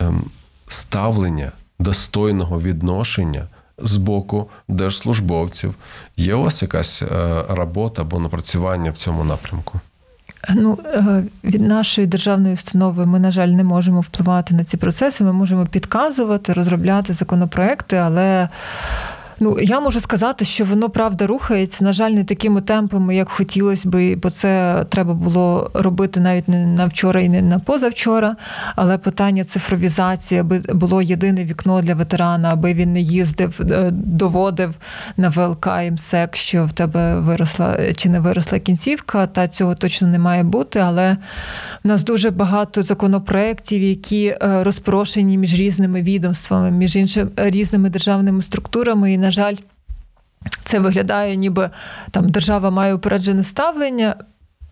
ем, 0.01 0.25
ставлення 0.69 1.53
достойного 1.79 2.61
відношення 2.61 3.47
з 3.79 3.97
боку 3.97 4.51
держслужбовців. 4.69 5.75
Є 6.17 6.35
у 6.35 6.43
вас 6.43 6.63
якась 6.63 7.03
е, 7.03 7.45
робота 7.49 8.03
або 8.03 8.19
напрацювання 8.19 8.91
в 8.91 8.97
цьому 8.97 9.25
напрямку? 9.25 9.81
Ну, 10.51 10.79
е, 10.85 11.25
від 11.45 11.63
нашої 11.63 12.07
державної 12.07 12.55
установи 12.55 13.07
ми, 13.07 13.19
на 13.19 13.31
жаль, 13.31 13.49
не 13.49 13.65
можемо 13.65 14.01
впливати 14.01 14.55
на 14.55 14.65
ці 14.65 14.77
процеси. 14.77 15.25
Ми 15.25 15.33
можемо 15.33 15.67
підказувати, 15.67 16.53
розробляти 16.53 17.13
законопроекти, 17.13 17.97
але 17.97 18.49
Ну, 19.43 19.59
я 19.61 19.80
можу 19.80 20.01
сказати, 20.01 20.45
що 20.45 20.64
воно 20.64 20.90
правда 20.90 21.26
рухається. 21.26 21.84
На 21.84 21.93
жаль, 21.93 22.11
не 22.11 22.24
такими 22.24 22.61
темпами, 22.61 23.16
як 23.16 23.28
хотілося 23.28 23.88
би, 23.88 24.16
бо 24.16 24.30
це 24.30 24.84
треба 24.88 25.14
було 25.14 25.70
робити 25.74 26.20
навіть 26.20 26.49
не 26.49 26.66
на 26.66 26.86
вчора 26.86 27.20
і 27.20 27.28
не 27.28 27.43
на 27.43 27.59
позавчора. 27.59 28.36
Але 28.76 28.99
питання 28.99 29.45
цифровізації, 29.45 30.40
аби 30.40 30.62
було 30.68 31.03
єдине 31.03 31.45
вікно 31.45 31.82
для 31.82 31.95
ветерана, 31.95 32.51
аби 32.53 32.74
він 32.74 32.93
не 32.93 33.01
їздив, 33.01 33.61
е, 33.61 33.90
доводив 33.90 34.74
на 35.16 35.28
ВЛК 35.28 35.68
МСЕК, 35.93 36.36
що 36.36 36.66
в 36.66 36.72
тебе 36.72 37.20
виросла 37.20 37.78
чи 37.97 38.09
не 38.09 38.20
виросла 38.20 38.59
кінцівка, 38.59 39.26
та 39.26 39.49
цього 39.49 39.74
точно 39.74 40.09
не 40.09 40.18
має 40.18 40.43
бути. 40.43 40.78
Але 40.78 41.16
в 41.84 41.88
нас 41.88 42.05
дуже 42.05 42.30
багато 42.30 42.82
законопроєктів, 42.82 43.82
які 43.82 44.26
е, 44.26 44.38
розпрошені 44.62 45.38
між 45.38 45.55
різними 45.55 46.03
відомствами, 46.03 46.70
між 46.70 46.97
іншими 46.97 47.30
різними 47.36 47.90
державними 47.90 48.43
структурами. 48.43 49.12
І 49.12 49.18
на 49.18 49.32
жаль, 49.33 49.55
це 50.64 50.78
виглядає, 50.78 51.37
ніби 51.37 51.70
там 52.11 52.28
держава 52.28 52.70
має 52.70 52.95
упереджене 52.95 53.45
ставлення. 53.45 54.14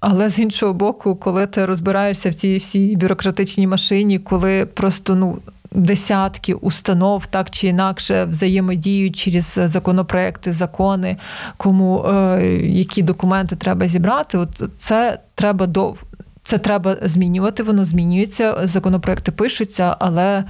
Але 0.01 0.29
з 0.29 0.39
іншого 0.39 0.75
боку, 0.75 1.17
коли 1.17 1.47
ти 1.47 1.67
розбираєшся 1.67 2.31
в 2.31 2.35
цій 2.35 2.57
всій 2.57 2.97
бюрократичній 2.97 3.67
машині, 3.67 4.19
коли 4.19 4.67
просто 4.67 5.15
ну 5.15 5.39
десятки 5.73 6.55
установ 6.55 7.27
так 7.27 7.51
чи 7.51 7.69
інакше 7.69 8.25
взаємодіють 8.25 9.17
через 9.17 9.61
законопроекти, 9.65 10.53
закони, 10.53 11.17
кому 11.57 12.05
е, 12.05 12.43
які 12.63 13.03
документи 13.03 13.57
треба 13.57 13.89
зібрати, 13.89 14.39
от 14.39 14.63
це 14.77 15.19
треба 15.35 15.67
до 15.67 15.95
це 16.43 16.59
треба 16.59 16.97
змінювати. 17.03 17.63
Воно 17.63 17.85
змінюється, 17.85 18.61
законопроекти 18.65 19.33
пишуться, 19.33 19.97
але. 19.99 20.45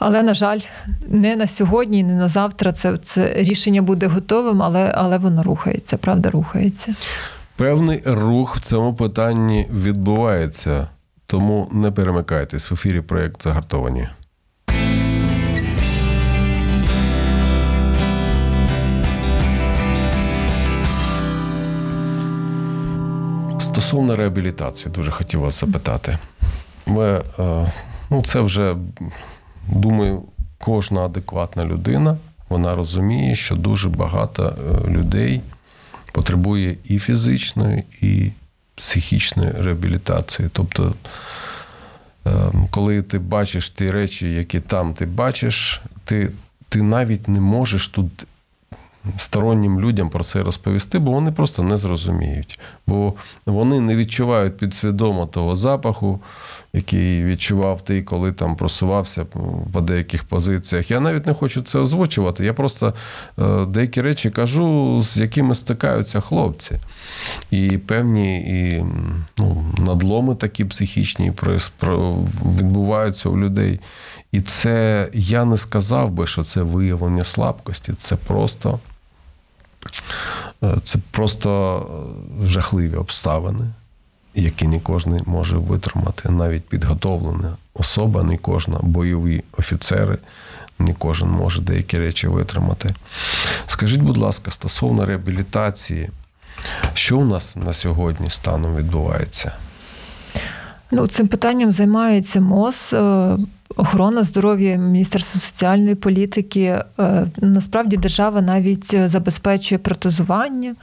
Але, 0.00 0.22
на 0.22 0.34
жаль, 0.34 0.60
не 1.08 1.36
на 1.36 1.46
сьогодні, 1.46 2.02
не 2.02 2.14
на 2.14 2.28
завтра. 2.28 2.72
Це 2.72 2.98
це 2.98 3.32
рішення 3.34 3.82
буде 3.82 4.06
готовим, 4.06 4.62
але 4.62 4.92
але 4.96 5.18
воно 5.18 5.42
рухається, 5.42 5.96
правда, 5.96 6.30
рухається. 6.30 6.94
Певний 7.56 8.02
рух 8.04 8.56
в 8.56 8.60
цьому 8.60 8.94
питанні 8.94 9.66
відбувається, 9.72 10.88
тому 11.26 11.68
не 11.72 11.90
перемикайтесь 11.90 12.70
в 12.70 12.74
ефірі. 12.74 13.00
Проєкт 13.00 13.42
загартовані. 13.42 14.08
Стосовно 23.60 24.16
реабілітації, 24.16 24.94
дуже 24.94 25.10
хотів 25.10 25.40
вас 25.40 25.60
запитати. 25.60 26.18
Ми, 26.86 27.22
е, 27.38 27.72
ну, 28.10 28.22
це 28.22 28.40
вже 28.40 28.76
думаю, 29.72 30.22
кожна 30.58 31.00
адекватна 31.00 31.64
людина 31.64 32.16
вона 32.48 32.74
розуміє, 32.74 33.34
що 33.34 33.56
дуже 33.56 33.88
багато 33.88 34.44
е, 34.44 34.90
людей 34.90 35.40
потребує 36.12 36.76
і 36.84 36.98
фізичної, 36.98 37.84
і 38.00 38.30
психічної 38.74 39.50
реабілітації. 39.58 40.48
Тобто, 40.52 40.94
е, 42.26 42.30
коли 42.70 43.02
ти 43.02 43.18
бачиш 43.18 43.70
ті 43.70 43.90
речі, 43.90 44.32
які 44.32 44.60
там 44.60 44.94
ти 44.94 45.06
бачиш, 45.06 45.82
ти, 46.04 46.30
ти 46.68 46.82
навіть 46.82 47.28
не 47.28 47.40
можеш 47.40 47.88
тут. 47.88 48.26
Стороннім 49.18 49.80
людям 49.80 50.10
про 50.10 50.24
це 50.24 50.42
розповісти, 50.42 50.98
бо 50.98 51.10
вони 51.10 51.32
просто 51.32 51.62
не 51.62 51.76
зрозуміють. 51.76 52.60
Бо 52.86 53.14
вони 53.46 53.80
не 53.80 53.96
відчувають 53.96 54.56
підсвідомо 54.56 55.26
того 55.26 55.56
запаху, 55.56 56.20
який 56.72 57.24
відчував 57.24 57.84
ти, 57.84 58.02
коли 58.02 58.32
там 58.32 58.56
просувався 58.56 59.24
по 59.72 59.80
деяких 59.80 60.24
позиціях. 60.24 60.90
Я 60.90 61.00
навіть 61.00 61.26
не 61.26 61.34
хочу 61.34 61.62
це 61.62 61.78
озвучувати. 61.78 62.44
Я 62.44 62.54
просто 62.54 62.94
е, 63.38 63.66
деякі 63.66 64.00
речі 64.00 64.30
кажу, 64.30 65.00
з 65.02 65.16
якими 65.16 65.54
стикаються 65.54 66.20
хлопці. 66.20 66.78
І 67.50 67.78
певні 67.78 68.38
і, 68.40 68.84
ну, 69.38 69.64
надломи 69.78 70.34
такі 70.34 70.64
психічні 70.64 71.32
відбуваються 72.44 73.28
у 73.28 73.38
людей. 73.38 73.80
І 74.32 74.40
це 74.40 75.08
я 75.12 75.44
не 75.44 75.56
сказав 75.56 76.10
би, 76.10 76.26
що 76.26 76.44
це 76.44 76.62
виявлення 76.62 77.24
слабкості. 77.24 77.92
Це 77.92 78.16
просто. 78.16 78.78
Е, 80.62 80.76
це 80.82 80.98
просто 81.10 81.86
жахливі 82.42 82.94
обставини 82.94 83.70
які 84.34 84.68
не 84.68 84.80
кожен 84.80 85.22
може 85.26 85.56
витримати, 85.56 86.28
навіть 86.28 86.68
підготовлена 86.68 87.56
особа, 87.74 88.22
не 88.22 88.36
кожна, 88.36 88.78
бойові 88.82 89.44
офіцери, 89.58 90.18
не 90.78 90.94
кожен 90.94 91.28
може 91.28 91.60
деякі 91.60 91.98
речі 91.98 92.28
витримати. 92.28 92.94
Скажіть, 93.66 94.00
будь 94.00 94.16
ласка, 94.16 94.50
стосовно 94.50 95.06
реабілітації, 95.06 96.10
що 96.94 97.18
у 97.18 97.24
нас 97.24 97.56
на 97.56 97.72
сьогодні 97.72 98.30
станом 98.30 98.76
відбувається? 98.76 99.52
Ну, 100.90 101.06
Цим 101.06 101.28
питанням 101.28 101.72
займається 101.72 102.40
МОЗ. 102.40 102.90
Е, 102.92 103.36
охорона 103.76 104.22
здоров'я, 104.22 104.76
Міністерство 104.76 105.40
соціальної 105.40 105.94
політики. 105.94 106.82
Е, 106.98 107.26
насправді 107.36 107.96
держава 107.96 108.40
навіть 108.40 109.08
забезпечує 109.10 109.78
протезування. 109.78 110.74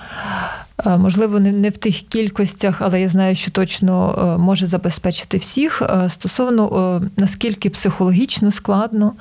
Е, 0.86 0.98
можливо, 0.98 1.40
не 1.40 1.70
в 1.70 1.78
тих 1.78 2.02
кількостях, 2.02 2.82
але 2.82 3.02
я 3.02 3.10
знаю, 3.10 3.36
що 3.36 3.52
точно 3.52 4.38
може 4.40 4.68
забезпечити 4.68 5.38
всіх. 5.38 5.82
Стосовно 6.08 7.02
наскільки 7.18 7.70
психологічно 7.70 8.52
складно, 8.52 9.14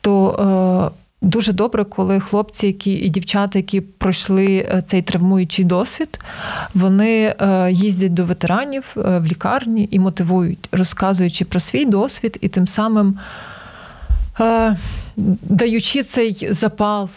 то 0.00 0.92
Дуже 1.24 1.52
добре, 1.52 1.84
коли 1.84 2.20
хлопці, 2.20 2.66
які 2.66 2.92
і 2.92 3.08
дівчата, 3.08 3.58
які 3.58 3.80
пройшли 3.80 4.46
е, 4.46 4.82
цей 4.86 5.02
травмуючий 5.02 5.64
досвід, 5.64 6.18
вони 6.74 7.34
е, 7.40 7.72
їздять 7.72 8.14
до 8.14 8.24
ветеранів 8.24 8.96
е, 8.96 9.18
в 9.18 9.26
лікарні 9.26 9.88
і 9.90 9.98
мотивують, 9.98 10.68
розказуючи 10.72 11.44
про 11.44 11.60
свій 11.60 11.84
досвід 11.84 12.38
і 12.40 12.48
тим 12.48 12.68
самим 12.68 13.18
даючи 15.42 16.02
цей 16.02 16.48
запал 16.50 17.08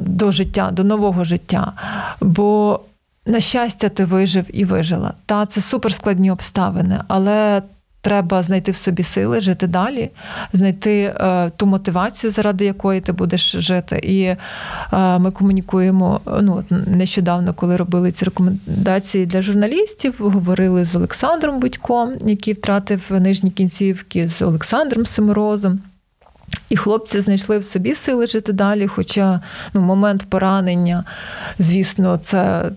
до 0.00 0.32
життя, 0.32 0.70
до 0.72 0.84
нового 0.84 1.24
життя. 1.24 1.72
Бо 2.20 2.80
на 3.26 3.40
щастя, 3.40 3.88
ти 3.88 4.04
вижив 4.04 4.46
і 4.52 4.64
вижила. 4.64 5.12
Та 5.26 5.46
це 5.46 5.60
суперскладні 5.60 6.30
обставини, 6.30 7.00
але 7.08 7.62
треба 8.00 8.42
знайти 8.42 8.72
в 8.72 8.76
собі 8.76 9.02
сили, 9.02 9.40
жити 9.40 9.66
далі, 9.66 10.10
знайти 10.52 11.14
е, 11.16 11.50
ту 11.56 11.66
мотивацію, 11.66 12.30
заради 12.30 12.64
якої 12.64 13.00
ти 13.00 13.12
будеш 13.12 13.52
жити. 13.52 14.00
І 14.02 14.22
е, 14.22 14.38
ми 15.18 15.30
комунікуємо 15.30 16.20
ну, 16.40 16.64
нещодавно, 16.70 17.54
коли 17.54 17.76
робили 17.76 18.12
ці 18.12 18.24
рекомендації 18.24 19.26
для 19.26 19.42
журналістів, 19.42 20.14
говорили 20.18 20.84
з 20.84 20.96
Олександром 20.96 21.60
Будьком, 21.60 22.14
який 22.26 22.54
втратив 22.54 23.02
нижні 23.10 23.50
кінцівки, 23.50 24.28
з 24.28 24.42
Олександром 24.42 25.06
Семорозом. 25.06 25.80
І 26.68 26.76
хлопці 26.76 27.20
знайшли 27.20 27.58
в 27.58 27.64
собі 27.64 27.94
сили 27.94 28.26
жити 28.26 28.52
далі. 28.52 28.86
Хоча 28.86 29.40
ну, 29.74 29.80
момент 29.80 30.26
поранення, 30.30 31.04
звісно, 31.58 32.16
це. 32.16 32.70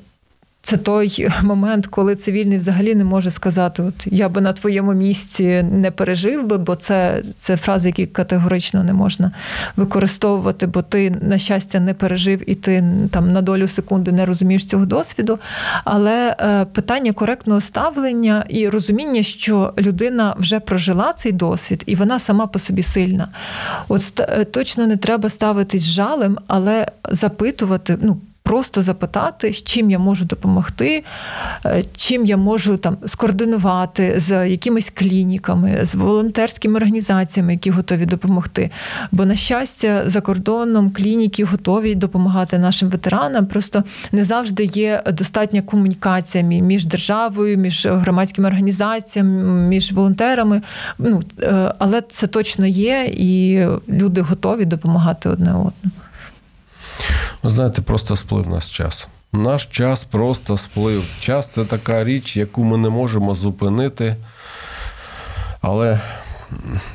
Це 0.63 0.77
той 0.77 1.27
момент, 1.43 1.87
коли 1.87 2.15
цивільний 2.15 2.57
взагалі 2.57 2.95
не 2.95 3.03
може 3.03 3.31
сказати: 3.31 3.83
От 3.83 3.93
я 4.05 4.29
би 4.29 4.41
на 4.41 4.53
твоєму 4.53 4.93
місці 4.93 5.63
не 5.71 5.91
пережив 5.91 6.47
би, 6.47 6.57
бо 6.57 6.75
це, 6.75 7.23
це 7.39 7.57
фрази, 7.57 7.89
які 7.89 8.05
категорично 8.05 8.83
не 8.83 8.93
можна 8.93 9.31
використовувати, 9.75 10.67
бо 10.67 10.81
ти, 10.81 11.15
на 11.21 11.37
щастя, 11.37 11.79
не 11.79 11.93
пережив 11.93 12.49
і 12.49 12.55
ти 12.55 12.83
там 13.11 13.31
на 13.31 13.41
долю 13.41 13.67
секунди 13.67 14.11
не 14.11 14.25
розумієш 14.25 14.65
цього 14.65 14.85
досвіду. 14.85 15.39
Але 15.83 16.35
е, 16.39 16.65
питання 16.65 17.13
коректного 17.13 17.61
ставлення 17.61 18.45
і 18.49 18.69
розуміння, 18.69 19.23
що 19.23 19.73
людина 19.79 20.35
вже 20.39 20.59
прожила 20.59 21.13
цей 21.13 21.31
досвід, 21.31 21.83
і 21.85 21.95
вона 21.95 22.19
сама 22.19 22.47
по 22.47 22.59
собі 22.59 22.83
сильна. 22.83 23.27
От 23.87 24.19
е, 24.19 24.45
точно 24.45 24.87
не 24.87 24.97
треба 24.97 25.29
ставитись 25.29 25.83
жалем, 25.83 26.37
але 26.47 26.87
запитувати, 27.11 27.97
ну. 28.01 28.17
Просто 28.43 28.81
запитати, 28.81 29.53
з 29.53 29.63
чим 29.63 29.91
я 29.91 29.99
можу 29.99 30.25
допомогти, 30.25 31.03
е, 31.65 31.83
чим 31.95 32.25
я 32.25 32.37
можу 32.37 32.77
там 32.77 32.97
скоординувати 33.05 34.13
з 34.17 34.49
якимись 34.49 34.89
клініками, 34.89 35.79
з 35.81 35.95
волонтерськими 35.95 36.75
організаціями, 36.75 37.53
які 37.53 37.69
готові 37.69 38.05
допомогти. 38.05 38.71
Бо, 39.11 39.25
на 39.25 39.35
щастя, 39.35 40.09
за 40.09 40.21
кордоном 40.21 40.91
клініки 40.91 41.43
готові 41.43 41.95
допомагати 41.95 42.57
нашим 42.57 42.89
ветеранам. 42.89 43.45
Просто 43.45 43.83
не 44.11 44.23
завжди 44.23 44.63
є 44.63 45.03
достатня 45.13 45.61
комунікація 45.61 46.43
між 46.43 46.85
державою, 46.85 47.57
між 47.57 47.85
громадськими 47.85 48.47
організаціями, 48.47 49.67
між 49.67 49.91
волонтерами. 49.91 50.61
Ну, 50.97 51.21
е, 51.41 51.73
але 51.79 52.01
це 52.01 52.27
точно 52.27 52.65
є, 52.65 53.11
і 53.13 53.61
люди 53.89 54.21
готові 54.21 54.65
допомагати 54.65 55.29
одне 55.29 55.49
одному. 55.49 55.71
Ви 57.43 57.49
знаєте, 57.49 57.81
просто 57.81 58.15
сплив 58.15 58.47
наш 58.47 58.69
час. 58.69 59.07
Наш 59.33 59.65
час 59.65 60.03
просто 60.03 60.57
сплив. 60.57 61.03
Час 61.19 61.51
це 61.51 61.65
така 61.65 62.03
річ, 62.03 62.37
яку 62.37 62.63
ми 62.63 62.77
не 62.77 62.89
можемо 62.89 63.35
зупинити. 63.35 64.15
Але 65.61 65.99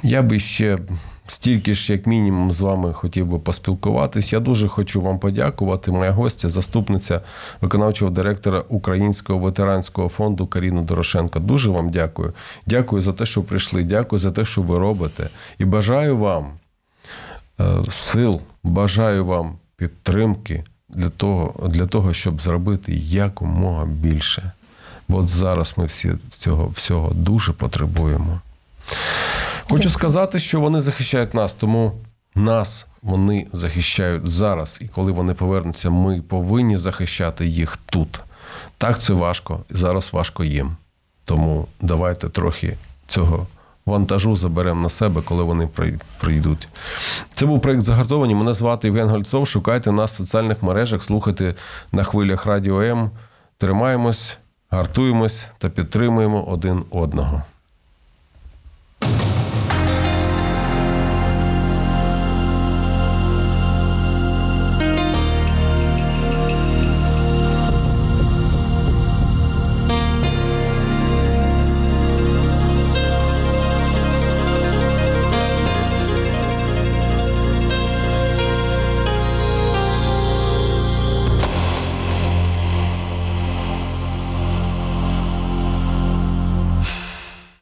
я 0.03 0.23
би 0.23 0.41
ще 0.41 0.79
стільки 1.27 1.75
ж, 1.75 1.93
як 1.93 2.07
мінімум, 2.07 2.53
з 2.53 2.61
вами 2.61 2.93
хотів 2.93 3.27
би 3.27 3.39
поспілкуватись. 3.39 4.33
Я 4.33 4.41
дуже 4.41 4.69
хочу 4.69 5.01
вам 5.01 5.19
подякувати. 5.19 5.91
Моя 5.91 6.11
гостя, 6.11 6.49
заступниця 6.49 7.21
виконавчого 7.61 8.11
директора 8.11 8.65
Українського 8.69 9.39
ветеранського 9.39 10.09
фонду 10.09 10.47
Каріна 10.47 10.83
Дорошенко. 10.83 11.39
Дуже 11.39 11.71
вам 11.71 11.91
дякую. 11.91 12.33
Дякую 12.67 13.03
за 13.03 13.13
те, 13.13 13.27
що 13.27 13.43
прийшли. 13.43 13.85
Дякую 13.85 14.19
за 14.19 14.31
те, 14.31 14.45
що 14.45 14.63
ви 14.63 14.79
робите. 14.79 15.29
І 15.59 15.65
бажаю 15.65 16.17
вам 16.17 16.47
е, 17.61 17.83
сил, 17.89 18.41
бажаю 18.63 19.27
вам 19.27 19.53
підтримки 19.77 20.65
для 20.89 21.11
того, 21.11 21.69
для 21.69 21.87
того, 21.87 22.13
щоб 22.13 22.41
зробити 22.41 22.93
якомога 22.97 23.85
більше. 23.85 24.53
Бо 25.09 25.17
от 25.19 25.29
зараз 25.29 25.75
ми 25.77 25.87
всі 25.87 26.13
цього 26.31 26.69
всього 26.69 27.15
дуже 27.15 27.53
потребуємо. 27.53 28.41
Хочу 29.71 29.91
сказати, 29.91 30.41
що 30.41 30.61
вони 30.61 30.81
захищають 30.81 31.35
нас, 31.35 31.55
тому 31.55 31.93
нас 32.35 32.87
вони 33.03 33.47
захищають 33.53 34.27
зараз. 34.29 34.79
І 34.81 34.89
коли 34.89 35.13
вони 35.13 35.35
повернуться, 35.35 35.91
ми 35.91 36.23
повинні 36.23 36.77
захищати 36.77 37.47
їх 37.47 37.79
тут. 37.87 38.21
Так 38.79 38.99
це 39.01 39.13
важко, 39.13 39.61
і 39.71 39.75
зараз 39.75 40.13
важко 40.13 40.45
їм. 40.45 40.77
Тому 41.25 41.67
давайте 41.81 42.29
трохи 42.29 42.77
цього 43.07 43.47
вантажу 43.87 44.37
заберемо 44.37 44.83
на 44.83 44.89
себе, 44.89 45.23
коли 45.25 45.43
вони 45.43 45.69
прийдуть. 46.21 46.69
Це 47.31 47.47
був 47.47 47.61
проект 47.61 47.83
Загартовані. 47.83 48.35
Мене 48.35 48.55
звати 48.55 48.89
Євген 48.89 49.09
Гольцов. 49.09 49.47
Шукайте 49.47 49.93
нас 49.93 50.13
в 50.13 50.17
соціальних 50.17 50.63
мережах, 50.63 51.03
слухайте 51.03 51.55
на 51.93 52.03
хвилях 52.03 52.47
Радіо 52.47 52.83
М. 52.83 53.11
Тримаємось, 53.59 54.39
гартуємось 54.71 55.49
та 55.59 55.69
підтримуємо 55.69 56.45
один 56.45 56.85
одного. 56.91 57.43